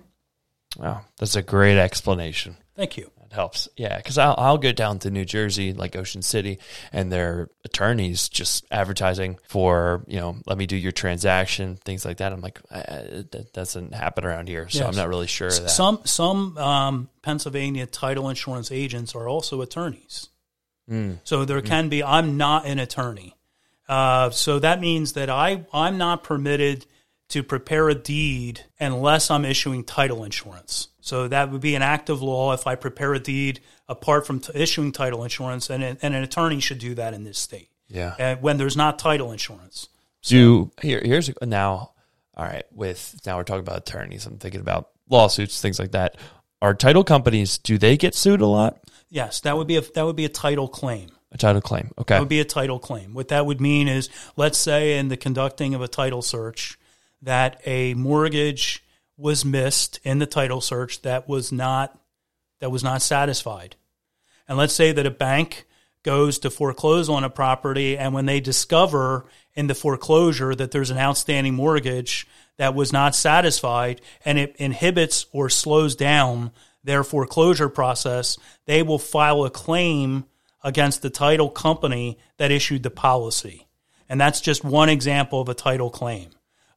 Wow, 0.78 1.02
that's 1.20 1.36
a 1.36 1.42
great 1.42 1.78
explanation. 1.78 2.58
Thank 2.76 2.98
you. 2.98 3.12
That 3.20 3.32
helps. 3.34 3.70
Yeah, 3.78 3.98
because 3.98 4.18
I'll, 4.18 4.34
I'll 4.38 4.58
go 4.58 4.72
down 4.72 4.98
to 5.00 5.12
New 5.12 5.26
Jersey, 5.26 5.74
like 5.74 5.96
Ocean 5.96 6.24
City, 6.24 6.58
and 6.92 7.12
their 7.12 7.50
attorneys 7.64 8.30
just 8.30 8.66
advertising 8.72 9.38
for, 9.48 10.04
you 10.08 10.20
know, 10.20 10.38
let 10.48 10.58
me 10.58 10.66
do 10.66 10.76
your 10.76 10.92
transaction, 10.92 11.76
things 11.76 12.04
like 12.06 12.18
that. 12.18 12.34
I'm 12.34 12.42
like, 12.42 12.60
that 12.70 13.50
doesn't 13.54 13.94
happen 13.94 14.26
around 14.26 14.50
here. 14.50 14.68
So 14.70 14.80
yes. 14.80 14.88
I'm 14.88 14.96
not 14.96 15.08
really 15.10 15.28
sure 15.28 15.50
of 15.50 15.62
that. 15.62 15.70
Some, 15.70 16.00
some 16.06 16.58
um, 16.58 17.10
Pennsylvania 17.22 17.86
title 17.86 18.30
insurance 18.30 18.72
agents 18.72 19.14
are 19.14 19.28
also 19.28 19.62
attorneys. 19.62 20.30
Mm. 20.90 21.20
So 21.24 21.46
there 21.46 21.62
mm. 21.62 21.66
can 21.66 21.90
be, 21.90 22.04
I'm 22.04 22.38
not 22.38 22.66
an 22.66 22.80
attorney. 22.80 23.36
Uh, 23.88 24.32
so 24.32 24.58
that 24.60 24.82
means 24.82 25.14
that 25.14 25.30
I, 25.30 25.66
I'm 25.72 26.00
not 26.00 26.24
permitted 26.24 26.88
to 27.34 27.42
prepare 27.42 27.90
a 27.90 27.96
deed 27.96 28.62
unless 28.80 29.32
I'm 29.32 29.44
issuing 29.44 29.84
title 29.84 30.24
insurance. 30.24 30.90
So 31.02 31.28
that 31.28 31.52
would 31.52 31.62
be 31.62 31.74
an 31.74 31.82
act 31.82 32.12
of 32.12 32.22
law 32.22 32.54
if 32.54 32.68
I 32.68 32.76
prepare 32.76 33.16
a 33.16 33.20
deed 33.20 33.60
apart 33.90 34.28
from 34.28 34.40
t- 34.40 34.52
issuing 34.54 34.92
title 34.92 35.24
insurance, 35.24 35.72
and, 35.72 35.84
and 35.84 35.98
an 36.02 36.22
attorney 36.22 36.60
should 36.60 36.78
do 36.78 36.94
that 36.94 37.16
in 37.16 37.24
this 37.24 37.40
state. 37.40 37.70
Yeah, 37.88 38.16
uh, 38.20 38.36
when 38.36 38.58
there's 38.58 38.78
not 38.78 39.00
title 39.00 39.32
insurance. 39.32 39.90
So, 40.22 40.36
do 40.36 40.72
here, 40.82 41.02
here's 41.04 41.30
a, 41.42 41.46
now. 41.46 41.94
All 42.36 42.46
right, 42.46 42.66
with 42.72 43.20
now 43.26 43.38
we're 43.38 43.44
talking 43.44 43.62
about 43.62 43.80
attorneys. 43.80 44.28
I'm 44.28 44.38
thinking 44.38 44.62
about 44.62 44.92
lawsuits, 45.10 45.60
things 45.60 45.80
like 45.80 45.92
that. 45.92 46.18
Are 46.62 46.76
title 46.76 47.04
companies 47.04 47.58
do 47.58 47.80
they 47.80 47.98
get 47.98 48.14
sued 48.14 48.42
a 48.42 48.48
lot? 48.48 48.80
Yes, 49.10 49.40
that 49.42 49.58
would 49.58 49.68
be 49.68 49.78
a 49.78 49.82
that 49.82 50.06
would 50.06 50.16
be 50.16 50.26
a 50.26 50.30
title 50.30 50.68
claim. 50.68 51.10
A 51.32 51.38
title 51.38 51.62
claim. 51.62 51.90
Okay. 51.98 52.14
That 52.14 52.20
would 52.20 52.30
be 52.30 52.40
a 52.42 52.46
title 52.46 52.78
claim. 52.78 53.16
What 53.16 53.30
that 53.30 53.48
would 53.48 53.60
mean 53.60 53.88
is, 53.88 54.10
let's 54.38 54.60
say 54.60 55.00
in 55.00 55.08
the 55.08 55.18
conducting 55.18 55.74
of 55.74 55.82
a 55.82 55.88
title 55.88 56.22
search, 56.22 56.78
that 57.24 57.62
a 57.66 57.94
mortgage 57.94 58.84
was 59.18 59.46
missed 59.46 60.00
in 60.04 60.20
the 60.20 60.26
title 60.26 60.62
search 60.62 61.02
that 61.02 61.28
was 61.28 61.52
not 61.52 62.00
that 62.60 62.72
was 62.72 62.84
not 62.84 63.02
satisfied. 63.02 63.76
And 64.48 64.58
let's 64.58 64.74
say 64.74 64.92
that 64.92 65.06
a 65.06 65.12
bank 65.12 65.66
goes 66.04 66.40
to 66.40 66.50
foreclose 66.50 67.10
on 67.10 67.24
a 67.24 67.30
property 67.30 67.98
and 67.98 68.14
when 68.14 68.26
they 68.26 68.40
discover 68.40 69.26
in 69.54 69.68
the 69.68 69.76
foreclosure 69.76 70.54
that 70.56 70.72
there's 70.72 70.90
an 70.90 70.98
outstanding 70.98 71.54
mortgage 71.54 72.28
that 72.58 72.76
was 72.76 72.94
not 72.94 73.16
satisfied 73.16 74.02
and 74.26 74.38
it 74.38 74.56
inhibits 74.58 75.26
or 75.32 75.50
slows 75.50 75.96
down 75.96 76.52
their 76.84 77.04
foreclosure 77.04 77.70
process, 77.70 78.38
they 78.66 78.84
will 78.84 79.00
file 79.00 79.46
a 79.46 79.50
claim 79.50 80.26
against 80.64 81.02
the 81.02 81.10
title 81.10 81.50
company 81.50 82.18
that 82.38 82.52
issued 82.52 82.84
the 82.84 82.90
policy. 82.90 83.68
And 84.10 84.20
that's 84.20 84.42
just 84.42 84.64
one 84.64 84.90
example 84.90 85.42
of 85.42 85.50
a 85.50 85.54
title 85.54 85.90
claim. 85.90 86.30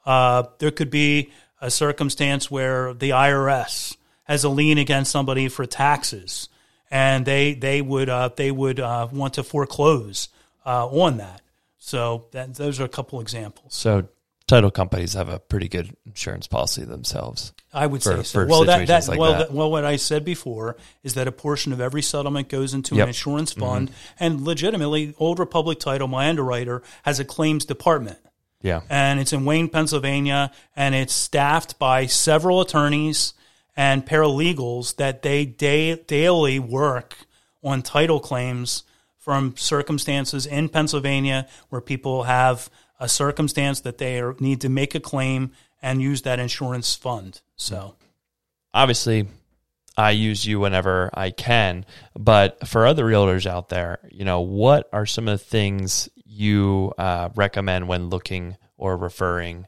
Uh, 0.07 0.45
there 0.59 0.71
could 0.71 0.91
be 0.91 1.33
a 1.61 1.71
circumstance 1.71 2.51
where 2.51 2.95
the 2.95 3.11
IRS 3.11 3.97
has 4.25 4.45
a 4.45 4.49
lien 4.49 4.79
against 4.79 5.11
somebody 5.11 5.49
for 5.49 5.67
taxes, 5.67 6.49
and 6.91 7.27
they 7.27 7.55
they 7.55 7.83
would 7.83 8.09
uh, 8.09 8.31
they 8.37 8.51
would 8.51 8.81
uh, 8.81 9.09
want 9.11 9.35
to 9.35 9.43
foreclose 9.43 10.29
uh, 10.65 10.87
on 10.87 11.17
that. 11.19 11.43
So 11.79 12.27
that, 12.33 12.55
those 12.55 12.81
are 12.81 12.85
a 12.85 12.89
couple 12.89 13.21
examples. 13.21 13.75
So 13.75 14.09
title 14.47 14.71
companies 14.71 15.15
have 15.15 15.29
a 15.29 15.39
pretty 15.39 15.69
good 15.69 15.97
insurance 16.05 16.47
policy 16.47 16.85
themselves. 16.85 17.53
I 17.73 17.87
would 17.87 18.03
for, 18.03 18.17
say 18.17 18.23
so. 18.23 18.47
well, 18.47 18.65
that, 18.65 18.87
that, 18.87 19.09
like 19.09 19.19
well, 19.19 19.39
that. 19.39 19.53
well, 19.53 19.71
what 19.71 19.85
I 19.85 19.97
said 19.97 20.25
before 20.25 20.77
is 21.03 21.15
that 21.15 21.29
a 21.29 21.33
portion 21.33 21.73
of 21.73 21.81
every 21.81 22.03
settlement 22.03 22.49
goes 22.49 22.75
into 22.75 22.97
yep. 22.97 23.05
an 23.05 23.09
insurance 23.09 23.53
fund, 23.53 23.91
mm-hmm. 23.91 24.25
and 24.25 24.41
legitimately, 24.43 25.15
Old 25.19 25.39
Republic 25.39 25.79
Title, 25.79 26.09
my 26.09 26.29
underwriter, 26.29 26.83
has 27.03 27.21
a 27.21 27.25
claims 27.25 27.65
department. 27.65 28.19
Yeah. 28.67 28.81
And 28.91 29.21
it's 29.21 29.33
in 29.33 29.45
Wayne, 29.45 29.69
Pennsylvania, 29.69 30.51
and 30.75 30.95
it's 30.95 31.15
staffed 31.15 31.79
by 31.79 32.07
several 32.07 32.61
attorneys 32.61 33.33
and 33.77 34.05
paralegals 34.05 34.97
that 34.97 35.23
they 35.23 35.45
da- 35.45 35.95
daily 35.95 36.59
work 36.59 37.17
on 37.63 37.83
title 37.83 38.19
claims 38.19 38.83
from 39.19 39.57
circumstances 39.57 40.47
in 40.47 40.69
Pennsylvania 40.69 41.47
where 41.69 41.81
people 41.81 42.25
have 42.25 42.69
a 42.99 43.09
circumstance 43.09 43.81
that 43.81 43.99
they 43.99 44.19
are, 44.19 44.35
need 44.41 44.61
to 44.63 44.69
make 44.69 44.97
a 44.97 45.01
claim 45.01 45.53
and 45.81 46.03
use 46.03 46.23
that 46.23 46.41
insurance 46.41 46.97
fund. 46.97 47.41
So, 47.55 47.95
obviously, 48.75 49.29
I 49.97 50.11
use 50.11 50.45
you 50.45 50.59
whenever 50.59 51.11
I 51.15 51.31
can, 51.31 51.87
but 52.19 52.67
for 52.67 52.85
other 52.85 53.05
realtors 53.05 53.47
out 53.47 53.69
there, 53.69 54.01
you 54.11 54.25
know, 54.25 54.41
what 54.41 54.89
are 54.93 55.07
some 55.07 55.29
of 55.29 55.39
the 55.39 55.45
things 55.45 56.09
you 56.27 56.93
uh, 56.99 57.31
recommend 57.35 57.89
when 57.89 58.09
looking 58.09 58.57
or 58.77 58.97
referring 58.97 59.67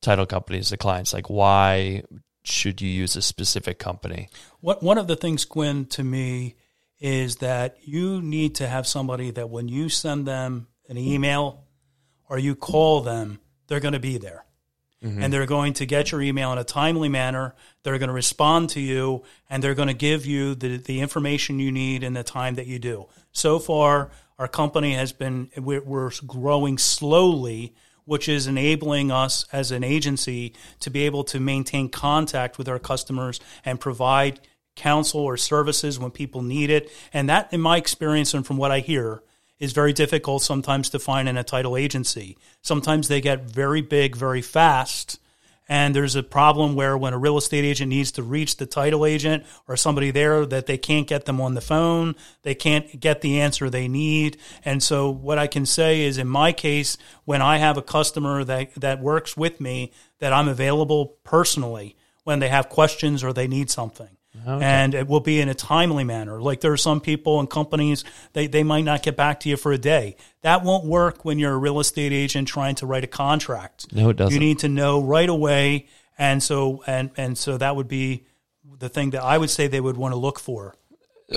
title 0.00 0.26
companies 0.26 0.70
to 0.70 0.76
clients? 0.76 1.12
Like, 1.12 1.28
why 1.28 2.02
should 2.42 2.80
you 2.80 2.88
use 2.88 3.16
a 3.16 3.22
specific 3.22 3.78
company? 3.78 4.28
What, 4.60 4.82
one 4.82 4.98
of 4.98 5.06
the 5.06 5.16
things, 5.16 5.44
Quinn, 5.44 5.86
to 5.86 6.02
me 6.02 6.56
is 7.00 7.36
that 7.36 7.76
you 7.82 8.20
need 8.22 8.56
to 8.56 8.66
have 8.66 8.86
somebody 8.86 9.30
that 9.32 9.50
when 9.50 9.68
you 9.68 9.88
send 9.88 10.26
them 10.26 10.66
an 10.88 10.98
email 10.98 11.64
or 12.28 12.38
you 12.38 12.54
call 12.54 13.02
them, 13.02 13.38
they're 13.66 13.80
going 13.80 13.92
to 13.92 14.00
be 14.00 14.18
there. 14.18 14.44
Mm-hmm. 15.02 15.22
And 15.22 15.32
they're 15.32 15.46
going 15.46 15.74
to 15.74 15.86
get 15.86 16.10
your 16.10 16.20
email 16.20 16.50
in 16.52 16.58
a 16.58 16.64
timely 16.64 17.08
manner. 17.08 17.54
They're 17.84 17.98
going 17.98 18.08
to 18.08 18.14
respond 18.14 18.70
to 18.70 18.80
you 18.80 19.22
and 19.48 19.62
they're 19.62 19.76
going 19.76 19.88
to 19.88 19.94
give 19.94 20.26
you 20.26 20.56
the, 20.56 20.78
the 20.78 21.00
information 21.00 21.60
you 21.60 21.70
need 21.70 22.02
in 22.02 22.14
the 22.14 22.24
time 22.24 22.56
that 22.56 22.66
you 22.66 22.80
do. 22.80 23.06
So 23.30 23.60
far, 23.60 24.10
our 24.38 24.48
company 24.48 24.94
has 24.94 25.12
been, 25.12 25.50
we're, 25.56 26.10
growing 26.26 26.78
slowly, 26.78 27.74
which 28.04 28.28
is 28.28 28.46
enabling 28.46 29.10
us 29.10 29.44
as 29.52 29.70
an 29.70 29.84
agency 29.84 30.54
to 30.80 30.90
be 30.90 31.04
able 31.04 31.24
to 31.24 31.40
maintain 31.40 31.88
contact 31.88 32.56
with 32.56 32.68
our 32.68 32.78
customers 32.78 33.40
and 33.64 33.80
provide 33.80 34.40
counsel 34.76 35.20
or 35.20 35.36
services 35.36 35.98
when 35.98 36.10
people 36.10 36.40
need 36.40 36.70
it. 36.70 36.90
And 37.12 37.28
that, 37.28 37.52
in 37.52 37.60
my 37.60 37.76
experience 37.76 38.32
and 38.32 38.46
from 38.46 38.56
what 38.56 38.70
I 38.70 38.80
hear, 38.80 39.22
is 39.58 39.72
very 39.72 39.92
difficult 39.92 40.42
sometimes 40.42 40.88
to 40.90 40.98
find 40.98 41.28
in 41.28 41.36
a 41.36 41.42
title 41.42 41.76
agency. 41.76 42.38
Sometimes 42.62 43.08
they 43.08 43.20
get 43.20 43.42
very 43.42 43.82
big 43.82 44.14
very 44.14 44.40
fast 44.40 45.18
and 45.68 45.94
there's 45.94 46.16
a 46.16 46.22
problem 46.22 46.74
where 46.74 46.96
when 46.96 47.12
a 47.12 47.18
real 47.18 47.36
estate 47.36 47.64
agent 47.64 47.90
needs 47.90 48.10
to 48.12 48.22
reach 48.22 48.56
the 48.56 48.66
title 48.66 49.04
agent 49.04 49.44
or 49.66 49.76
somebody 49.76 50.10
there 50.10 50.46
that 50.46 50.66
they 50.66 50.78
can't 50.78 51.06
get 51.06 51.26
them 51.26 51.40
on 51.40 51.54
the 51.54 51.60
phone, 51.60 52.14
they 52.42 52.54
can't 52.54 52.98
get 52.98 53.20
the 53.20 53.40
answer 53.40 53.68
they 53.68 53.86
need. 53.86 54.38
And 54.64 54.82
so 54.82 55.10
what 55.10 55.38
I 55.38 55.46
can 55.46 55.66
say 55.66 56.02
is 56.02 56.16
in 56.16 56.26
my 56.26 56.52
case, 56.52 56.96
when 57.24 57.42
I 57.42 57.58
have 57.58 57.76
a 57.76 57.82
customer 57.82 58.44
that, 58.44 58.74
that 58.76 59.00
works 59.00 59.36
with 59.36 59.60
me, 59.60 59.92
that 60.20 60.32
I'm 60.32 60.48
available 60.48 61.18
personally 61.22 61.96
when 62.24 62.38
they 62.38 62.48
have 62.48 62.68
questions 62.68 63.22
or 63.22 63.32
they 63.32 63.46
need 63.46 63.70
something. 63.70 64.17
And 64.46 64.94
it 64.94 65.06
will 65.06 65.20
be 65.20 65.40
in 65.40 65.48
a 65.48 65.54
timely 65.54 66.04
manner. 66.04 66.40
Like 66.40 66.60
there 66.60 66.72
are 66.72 66.78
some 66.78 67.00
people 67.00 67.40
and 67.40 67.48
companies 67.48 68.04
they 68.32 68.46
they 68.46 68.62
might 68.62 68.84
not 68.84 69.02
get 69.02 69.16
back 69.16 69.40
to 69.40 69.48
you 69.48 69.56
for 69.56 69.72
a 69.72 69.78
day. 69.78 70.16
That 70.42 70.62
won't 70.64 70.84
work 70.84 71.24
when 71.24 71.38
you're 71.38 71.52
a 71.52 71.58
real 71.58 71.80
estate 71.80 72.12
agent 72.12 72.48
trying 72.48 72.74
to 72.76 72.86
write 72.86 73.04
a 73.04 73.08
contract. 73.08 73.92
No, 73.92 74.10
it 74.10 74.16
doesn't. 74.16 74.34
You 74.34 74.40
need 74.40 74.60
to 74.60 74.68
know 74.68 75.02
right 75.02 75.28
away, 75.28 75.88
and 76.16 76.42
so 76.42 76.82
and 76.86 77.10
and 77.16 77.36
so 77.36 77.58
that 77.58 77.76
would 77.76 77.88
be 77.88 78.24
the 78.78 78.88
thing 78.88 79.10
that 79.10 79.22
I 79.22 79.38
would 79.38 79.50
say 79.50 79.66
they 79.66 79.80
would 79.80 79.96
want 79.96 80.12
to 80.12 80.18
look 80.18 80.38
for. 80.38 80.74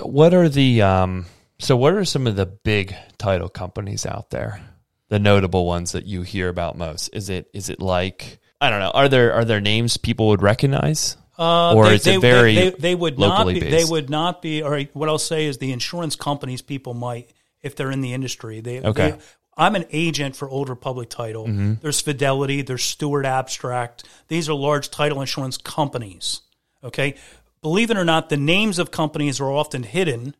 What 0.02 0.34
are 0.34 0.50
the 0.50 0.82
um? 0.82 1.26
So, 1.60 1.78
what 1.78 1.94
are 1.94 2.06
some 2.06 2.26
of 2.26 2.36
the 2.36 2.46
big 2.46 2.96
title 3.18 3.50
companies 3.50 4.06
out 4.06 4.30
there? 4.32 4.62
The 5.10 5.20
notable 5.20 5.66
ones 5.66 5.92
that 5.92 6.06
you 6.06 6.22
hear 6.22 6.50
about 6.50 6.78
most. 6.78 7.10
Is 7.14 7.30
it 7.30 7.50
is 7.54 7.70
it 7.70 7.82
like 7.82 8.40
I 8.60 8.70
don't 8.70 8.80
know? 8.80 8.92
Are 8.92 9.10
there 9.10 9.34
are 9.34 9.46
there 9.46 9.62
names 9.62 9.98
people 9.98 10.28
would 10.28 10.42
recognize? 10.42 11.18
Uh, 11.40 11.74
Or 11.76 11.86
they, 11.88 11.96
is 11.96 12.06
it 12.08 12.12
they- 12.12 12.18
very 12.18 12.56
they, 12.56 12.70
they 12.72 12.96
would 12.96 13.18
not 13.18 13.48
be, 13.48 13.60
based? 13.60 13.72
They 13.72 13.86
would 13.92 14.10
not 14.10 14.42
be. 14.42 14.62
Or 14.62 14.80
what 14.94 15.10
I'll 15.10 15.18
say 15.18 15.46
is 15.46 15.58
the 15.58 15.72
insurance 15.72 16.16
companies 16.16 16.62
people 16.62 16.94
might 16.94 17.30
if 17.62 17.76
they're 17.76 17.92
in 17.92 18.02
the 18.02 18.14
industry. 18.14 18.60
They 18.62 18.82
Okay. 18.82 19.12
they- 19.12 19.18
I'm 19.58 19.76
an 19.76 19.86
agent 19.92 20.36
for 20.36 20.50
Old 20.50 20.70
Republic 20.70 21.10
Title. 21.10 21.46
Mm-hmm. 21.46 21.74
There's 21.82 22.00
Fidelity. 22.02 22.62
There's 22.62 22.84
Stewart 22.84 23.26
Abstract. 23.26 24.04
These 24.30 24.48
are 24.50 24.54
large 24.54 24.90
title 24.90 25.20
insurance 25.20 25.58
companies. 25.58 26.42
Okay, 26.84 27.16
believe 27.62 27.92
it 27.92 27.98
or 27.98 28.06
not, 28.06 28.30
the 28.30 28.38
names 28.38 28.80
of 28.80 28.92
companies 28.92 29.40
are 29.40 29.52
often 29.52 29.84
hidden 29.84 30.36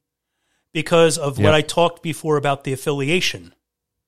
because 0.74 1.18
of 1.18 1.38
Yep. 1.38 1.46
what 1.46 1.54
I 1.54 1.62
talked 1.62 2.02
before 2.02 2.38
about 2.38 2.64
the 2.64 2.74
affiliation 2.74 3.54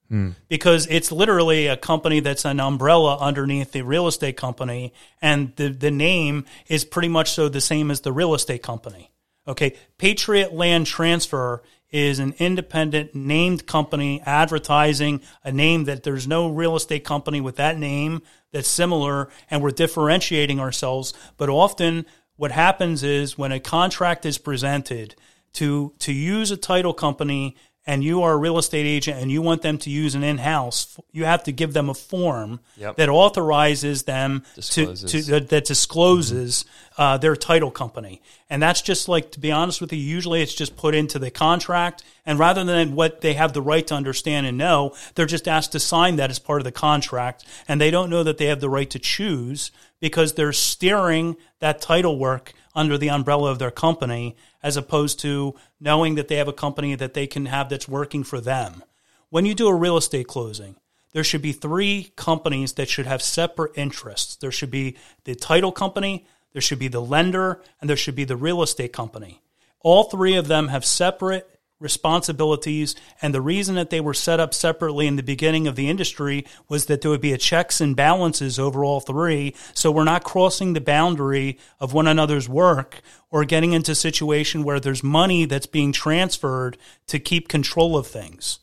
Hmm. 0.09 0.31
because 0.49 0.85
it's 0.87 1.11
literally 1.11 1.67
a 1.67 1.77
company 1.77 2.19
that's 2.19 2.45
an 2.45 2.59
umbrella 2.59 3.17
underneath 3.19 3.71
the 3.71 3.83
real 3.83 4.07
estate 4.07 4.37
company, 4.37 4.93
and 5.21 5.55
the 5.55 5.69
the 5.69 5.91
name 5.91 6.45
is 6.67 6.83
pretty 6.85 7.07
much 7.07 7.31
so 7.31 7.49
the 7.49 7.61
same 7.61 7.89
as 7.89 8.01
the 8.01 8.11
real 8.11 8.33
estate 8.33 8.61
company. 8.61 9.11
Okay, 9.47 9.75
Patriot 9.97 10.53
Land 10.53 10.87
Transfer 10.87 11.63
is 11.89 12.19
an 12.19 12.33
independent 12.39 13.13
named 13.13 13.67
company 13.67 14.21
advertising 14.25 15.21
a 15.43 15.51
name 15.51 15.83
that 15.85 16.03
there's 16.03 16.27
no 16.27 16.49
real 16.49 16.75
estate 16.75 17.03
company 17.03 17.39
with 17.39 17.55
that 17.57 17.77
name 17.77 18.21
that's 18.51 18.67
similar, 18.67 19.29
and 19.49 19.61
we're 19.61 19.71
differentiating 19.71 20.59
ourselves. 20.59 21.13
But 21.37 21.49
often, 21.49 22.05
what 22.35 22.51
happens 22.51 23.03
is 23.03 23.37
when 23.37 23.51
a 23.51 23.59
contract 23.59 24.25
is 24.25 24.37
presented 24.37 25.15
to 25.53 25.93
to 25.99 26.11
use 26.11 26.51
a 26.51 26.57
title 26.57 26.93
company 26.93 27.55
and 27.85 28.03
you 28.03 28.21
are 28.23 28.33
a 28.33 28.37
real 28.37 28.57
estate 28.57 28.85
agent 28.85 29.19
and 29.21 29.29
you 29.31 29.41
want 29.41 29.61
them 29.61 29.77
to 29.79 29.89
use 29.89 30.15
an 30.15 30.23
in-house, 30.23 30.97
you 31.11 31.25
have 31.25 31.43
to 31.43 31.51
give 31.51 31.73
them 31.73 31.89
a 31.89 31.93
form 31.93 32.59
Yep. 32.77 32.95
that 32.95 33.09
authorizes 33.09 34.03
them 34.03 34.43
Discloses. 34.55 35.11
to, 35.11 35.21
to 35.23 35.31
that, 35.31 35.49
that 35.49 35.65
discloses 35.65 36.65
uh, 36.97 37.17
their 37.17 37.35
title 37.35 37.71
company. 37.71 38.21
And 38.49 38.61
that's 38.61 38.81
just 38.81 39.07
like 39.09 39.31
to 39.31 39.39
be 39.39 39.51
honest 39.51 39.81
with 39.81 39.91
you, 39.91 39.99
usually 39.99 40.41
it's 40.41 40.53
just 40.53 40.75
put 40.77 40.95
into 40.95 41.19
the 41.19 41.31
contract, 41.31 42.03
and 42.25 42.39
rather 42.39 42.63
than 42.63 42.95
what 42.95 43.21
they 43.21 43.33
have 43.33 43.53
the 43.53 43.61
right 43.61 43.85
to 43.87 43.95
understand 43.95 44.45
and 44.45 44.57
know, 44.57 44.93
they're 45.15 45.25
just 45.25 45.47
asked 45.47 45.71
to 45.73 45.79
sign 45.79 46.15
that 46.17 46.29
as 46.29 46.39
part 46.39 46.61
of 46.61 46.65
the 46.65 46.71
contract, 46.71 47.45
and 47.67 47.81
they 47.81 47.91
don't 47.91 48.09
know 48.09 48.23
that 48.23 48.37
they 48.37 48.45
have 48.45 48.59
the 48.61 48.69
right 48.69 48.89
to 48.91 48.99
choose 48.99 49.71
because 49.99 50.33
they're 50.33 50.53
steering 50.53 51.35
that 51.59 51.81
title 51.81 52.17
work 52.19 52.53
under 52.75 52.97
the 52.97 53.09
umbrella 53.09 53.51
of 53.51 53.59
their 53.59 53.71
company 53.71 54.35
as 54.61 54.77
opposed 54.77 55.19
to 55.19 55.55
knowing 55.79 56.15
that 56.15 56.27
they 56.27 56.37
have 56.37 56.47
a 56.47 56.53
company 56.53 56.95
that 56.95 57.13
they 57.13 57.27
can 57.27 57.45
have 57.45 57.69
that's 57.69 57.87
working 57.87 58.23
for 58.23 58.41
them. 58.41 58.83
When 59.29 59.45
you 59.45 59.53
do 59.53 59.67
a 59.67 59.75
real 59.75 59.97
estate 59.97 60.27
closing, 60.27 60.75
there 61.13 61.23
should 61.23 61.41
be 61.41 61.53
three 61.53 62.11
companies 62.15 62.73
that 62.73 62.89
should 62.89 63.05
have 63.05 63.21
separate 63.21 63.71
interests. 63.75 64.35
There 64.35 64.51
should 64.51 64.71
be 64.71 64.97
the 65.25 65.35
title 65.35 65.71
company, 65.71 66.25
there 66.53 66.61
should 66.61 66.79
be 66.79 66.87
the 66.87 67.01
lender, 67.01 67.61
and 67.79 67.89
there 67.89 67.97
should 67.97 68.15
be 68.15 68.25
the 68.25 68.35
real 68.35 68.61
estate 68.61 68.93
company. 68.93 69.41
All 69.79 70.05
three 70.05 70.35
of 70.35 70.47
them 70.47 70.69
have 70.69 70.85
separate 70.85 71.52
responsibilities, 71.83 72.95
and 73.21 73.33
the 73.33 73.41
reason 73.41 73.75
that 73.75 73.91
they 73.91 74.01
were 74.01 74.15
set 74.15 74.39
up 74.39 74.53
separately 74.53 75.05
in 75.05 75.17
the 75.17 75.21
beginning 75.21 75.67
of 75.67 75.75
the 75.75 75.89
industry 75.89 76.45
was 76.67 76.87
that 76.87 77.01
there 77.01 77.11
would 77.11 77.21
be 77.21 77.33
a 77.33 77.37
checks 77.37 77.79
and 77.79 77.95
balances 77.95 78.57
over 78.57 78.83
all 78.83 78.99
three, 78.99 79.53
so 79.75 79.91
we're 79.91 80.03
not 80.03 80.23
crossing 80.23 80.73
the 80.73 80.81
boundary 80.81 81.59
of 81.79 81.93
one 81.93 82.07
another's 82.07 82.49
work 82.49 83.01
or 83.29 83.45
getting 83.45 83.73
into 83.73 83.91
a 83.91 83.95
situation 83.95 84.63
where 84.63 84.79
there's 84.79 85.03
money 85.03 85.45
that's 85.45 85.67
being 85.67 85.91
transferred 85.91 86.77
to 87.05 87.19
keep 87.19 87.47
control 87.47 87.95
of 87.95 88.07
things 88.07 88.59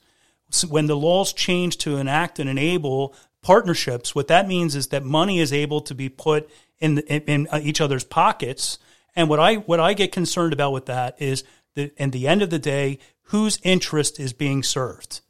so 0.50 0.66
when 0.68 0.86
the 0.86 0.96
laws 0.96 1.32
change 1.32 1.78
to 1.78 1.96
enact 1.96 2.38
and 2.38 2.50
enable 2.50 3.14
partnerships, 3.42 4.14
what 4.14 4.28
that 4.28 4.48
means 4.48 4.74
is 4.74 4.88
that 4.88 5.04
money 5.04 5.40
is 5.40 5.52
able 5.52 5.80
to 5.82 5.94
be 5.94 6.08
put 6.08 6.50
in 6.78 6.98
in, 6.98 7.22
in 7.22 7.48
uh, 7.50 7.60
each 7.62 7.80
other's 7.80 8.04
pockets. 8.04 8.78
And 9.16 9.28
what 9.28 9.40
I 9.40 9.56
what 9.56 9.80
I 9.80 9.94
get 9.94 10.12
concerned 10.12 10.52
about 10.52 10.72
with 10.72 10.86
that 10.86 11.20
is 11.20 11.44
that 11.74 11.98
at 11.98 12.12
the 12.12 12.26
end 12.26 12.42
of 12.42 12.50
the 12.50 12.58
day, 12.58 12.98
whose 13.24 13.58
interest 13.62 14.18
is 14.18 14.32
being 14.32 14.62
served? 14.62 15.20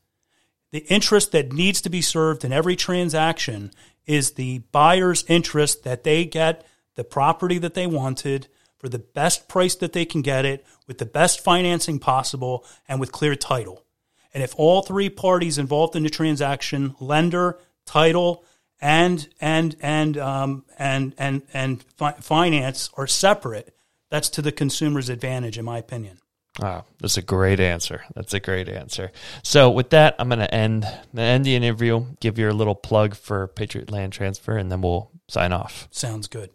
The 0.72 0.86
interest 0.88 1.32
that 1.32 1.52
needs 1.52 1.80
to 1.82 1.90
be 1.90 2.02
served 2.02 2.44
in 2.44 2.52
every 2.52 2.76
transaction 2.76 3.72
is 4.06 4.32
the 4.32 4.58
buyer's 4.72 5.24
interest 5.28 5.84
that 5.84 6.04
they 6.04 6.24
get 6.24 6.66
the 6.94 7.04
property 7.04 7.58
that 7.58 7.74
they 7.74 7.86
wanted 7.86 8.48
for 8.78 8.88
the 8.88 8.98
best 8.98 9.48
price 9.48 9.74
that 9.76 9.92
they 9.92 10.04
can 10.04 10.22
get 10.22 10.44
it 10.44 10.64
with 10.86 10.98
the 10.98 11.06
best 11.06 11.44
financing 11.44 11.98
possible 11.98 12.64
and 12.88 12.98
with 12.98 13.12
clear 13.12 13.36
title. 13.36 13.84
And 14.32 14.42
if 14.42 14.54
all 14.56 14.82
three 14.82 15.10
parties 15.10 15.58
involved 15.58 15.96
in 15.96 16.02
the 16.02 16.10
transaction, 16.10 16.94
lender, 17.00 17.58
title, 17.84 18.44
and 18.80 19.28
and 19.40 19.76
and 19.80 20.16
um, 20.16 20.64
and 20.78 21.14
and 21.18 21.42
and 21.52 21.82
fi- 21.96 22.12
finance 22.12 22.90
are 22.96 23.06
separate, 23.06 23.74
that's 24.08 24.30
to 24.30 24.42
the 24.42 24.52
consumer's 24.52 25.08
advantage, 25.08 25.58
in 25.58 25.64
my 25.64 25.78
opinion. 25.78 26.18
Wow, 26.58 26.84
that's 27.00 27.16
a 27.16 27.22
great 27.22 27.60
answer. 27.60 28.02
That's 28.14 28.34
a 28.34 28.40
great 28.40 28.68
answer. 28.68 29.12
So 29.42 29.70
with 29.70 29.90
that, 29.90 30.16
I'm 30.18 30.28
going 30.28 30.40
to 30.40 30.52
end 30.52 30.86
the 31.14 31.22
end 31.22 31.44
the 31.44 31.54
interview. 31.54 32.04
Give 32.20 32.38
your 32.38 32.52
little 32.52 32.74
plug 32.74 33.14
for 33.14 33.48
Patriot 33.48 33.90
Land 33.90 34.12
Transfer, 34.12 34.56
and 34.56 34.70
then 34.70 34.82
we'll 34.82 35.10
sign 35.28 35.52
off. 35.52 35.88
Sounds 35.90 36.26
good. 36.26 36.50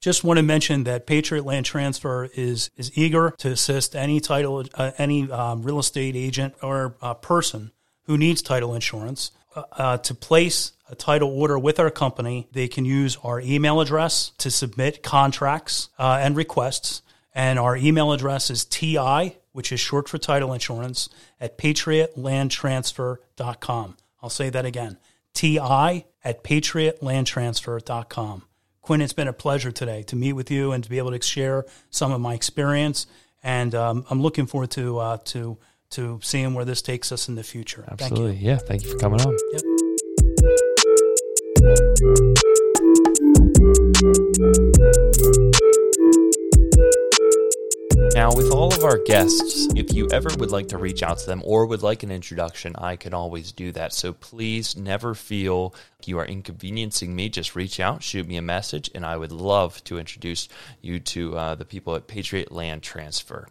Just 0.00 0.24
want 0.24 0.38
to 0.38 0.42
mention 0.42 0.84
that 0.84 1.06
Patriot 1.06 1.44
Land 1.44 1.66
Transfer 1.66 2.28
is 2.34 2.70
is 2.76 2.96
eager 2.96 3.34
to 3.38 3.50
assist 3.50 3.94
any 3.94 4.18
title, 4.18 4.64
uh, 4.74 4.92
any 4.98 5.30
um, 5.30 5.62
real 5.62 5.78
estate 5.78 6.16
agent 6.16 6.54
or 6.62 6.96
uh, 7.00 7.14
person 7.14 7.70
who 8.04 8.18
needs 8.18 8.42
title 8.42 8.74
insurance 8.74 9.30
uh, 9.54 9.62
uh, 9.72 9.96
to 9.98 10.14
place 10.14 10.72
a 10.88 10.94
title 10.94 11.28
order 11.28 11.58
with 11.58 11.78
our 11.78 11.90
company. 11.90 12.48
They 12.52 12.66
can 12.66 12.84
use 12.84 13.18
our 13.22 13.40
email 13.40 13.80
address 13.80 14.32
to 14.38 14.50
submit 14.50 15.02
contracts 15.02 15.90
uh, 15.98 16.18
and 16.20 16.36
requests, 16.36 17.02
and 17.34 17.58
our 17.58 17.76
email 17.76 18.12
address 18.12 18.50
is 18.50 18.64
ti, 18.64 19.34
which 19.52 19.72
is 19.72 19.80
short 19.80 20.08
for 20.08 20.18
title 20.18 20.52
insurance, 20.52 21.08
at 21.40 21.58
patriotlandtransfer.com. 21.58 23.96
I'll 24.22 24.30
say 24.30 24.50
that 24.50 24.64
again, 24.64 24.98
ti 25.34 25.58
at 25.58 26.44
patriotlandtransfer.com. 26.44 28.42
Quinn, 28.82 29.00
it's 29.00 29.12
been 29.12 29.28
a 29.28 29.32
pleasure 29.32 29.70
today 29.70 30.02
to 30.04 30.16
meet 30.16 30.32
with 30.32 30.50
you 30.50 30.72
and 30.72 30.82
to 30.82 30.90
be 30.90 30.98
able 30.98 31.12
to 31.12 31.22
share 31.22 31.64
some 31.90 32.10
of 32.12 32.20
my 32.20 32.34
experience. 32.34 33.06
And 33.42 33.74
um, 33.74 34.04
I'm 34.10 34.20
looking 34.20 34.44
forward 34.46 34.70
to 34.72 34.98
uh, 34.98 35.16
to 35.26 35.56
to 35.90 36.20
seeing 36.22 36.54
where 36.54 36.64
this 36.64 36.82
takes 36.82 37.12
us 37.12 37.28
in 37.28 37.34
the 37.34 37.42
future. 37.42 37.84
Thank 37.88 38.00
you. 38.00 38.04
Absolutely. 38.04 38.36
Yeah. 38.36 38.58
Thank 38.58 38.84
you 38.84 38.92
for 38.92 38.98
coming 38.98 39.20
on. 39.20 39.36
Yep. 39.52 39.79
Now, 48.30 48.36
with 48.36 48.52
all 48.52 48.72
of 48.72 48.84
our 48.84 48.98
guests, 48.98 49.66
if 49.74 49.92
you 49.92 50.08
ever 50.12 50.30
would 50.38 50.52
like 50.52 50.68
to 50.68 50.78
reach 50.78 51.02
out 51.02 51.18
to 51.18 51.26
them 51.26 51.42
or 51.44 51.66
would 51.66 51.82
like 51.82 52.04
an 52.04 52.12
introduction, 52.12 52.76
I 52.78 52.94
can 52.94 53.12
always 53.12 53.50
do 53.50 53.72
that. 53.72 53.92
So 53.92 54.12
please 54.12 54.76
never 54.76 55.16
feel 55.16 55.74
you 56.06 56.16
are 56.20 56.24
inconveniencing 56.24 57.12
me. 57.12 57.28
Just 57.28 57.56
reach 57.56 57.80
out, 57.80 58.04
shoot 58.04 58.28
me 58.28 58.36
a 58.36 58.42
message, 58.42 58.88
and 58.94 59.04
I 59.04 59.16
would 59.16 59.32
love 59.32 59.82
to 59.82 59.98
introduce 59.98 60.48
you 60.80 61.00
to 61.00 61.36
uh, 61.36 61.54
the 61.56 61.64
people 61.64 61.96
at 61.96 62.06
Patriot 62.06 62.52
Land 62.52 62.84
Transfer. 62.84 63.48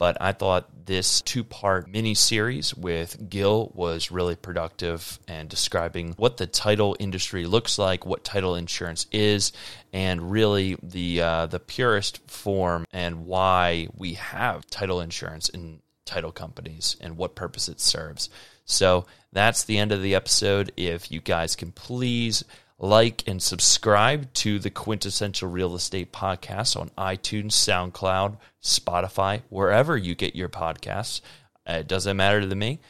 But 0.00 0.16
I 0.18 0.32
thought 0.32 0.86
this 0.86 1.20
two 1.20 1.44
part 1.44 1.86
mini 1.86 2.14
series 2.14 2.74
with 2.74 3.28
Gil 3.28 3.70
was 3.74 4.10
really 4.10 4.34
productive 4.34 5.18
and 5.28 5.46
describing 5.46 6.14
what 6.16 6.38
the 6.38 6.46
title 6.46 6.96
industry 6.98 7.44
looks 7.44 7.78
like, 7.78 8.06
what 8.06 8.24
title 8.24 8.54
insurance 8.54 9.06
is, 9.12 9.52
and 9.92 10.32
really 10.32 10.78
the 10.82 11.20
uh, 11.20 11.46
the 11.46 11.60
purest 11.60 12.18
form 12.30 12.86
and 12.94 13.26
why 13.26 13.88
we 13.94 14.14
have 14.14 14.66
title 14.70 15.02
insurance 15.02 15.50
in 15.50 15.82
title 16.06 16.32
companies 16.32 16.96
and 17.02 17.18
what 17.18 17.34
purpose 17.34 17.68
it 17.68 17.78
serves. 17.78 18.30
So 18.64 19.04
that's 19.32 19.64
the 19.64 19.76
end 19.76 19.92
of 19.92 20.00
the 20.00 20.14
episode. 20.14 20.72
If 20.78 21.12
you 21.12 21.20
guys 21.20 21.56
can 21.56 21.72
please 21.72 22.42
like 22.80 23.22
and 23.28 23.42
subscribe 23.42 24.32
to 24.34 24.58
the 24.58 24.70
Quintessential 24.70 25.48
Real 25.48 25.74
Estate 25.74 26.12
Podcast 26.12 26.80
on 26.80 26.88
iTunes, 26.98 27.52
SoundCloud, 27.52 28.38
Spotify, 28.62 29.42
wherever 29.50 29.96
you 29.96 30.14
get 30.14 30.34
your 30.34 30.48
podcasts. 30.48 31.20
Uh, 31.68 31.74
It 31.74 31.88
doesn't 31.88 32.16
matter 32.16 32.40
to 32.40 32.54
me. 32.54 32.80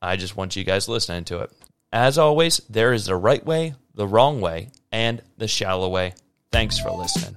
I 0.00 0.16
just 0.16 0.36
want 0.36 0.56
you 0.56 0.64
guys 0.64 0.88
listening 0.88 1.24
to 1.24 1.40
it. 1.40 1.52
As 1.92 2.16
always, 2.16 2.58
there 2.70 2.92
is 2.92 3.06
the 3.06 3.16
right 3.16 3.44
way, 3.44 3.74
the 3.94 4.06
wrong 4.06 4.40
way, 4.40 4.70
and 4.92 5.20
the 5.36 5.48
shallow 5.48 5.88
way. 5.88 6.14
Thanks 6.52 6.78
for 6.78 6.90
listening. 6.92 7.36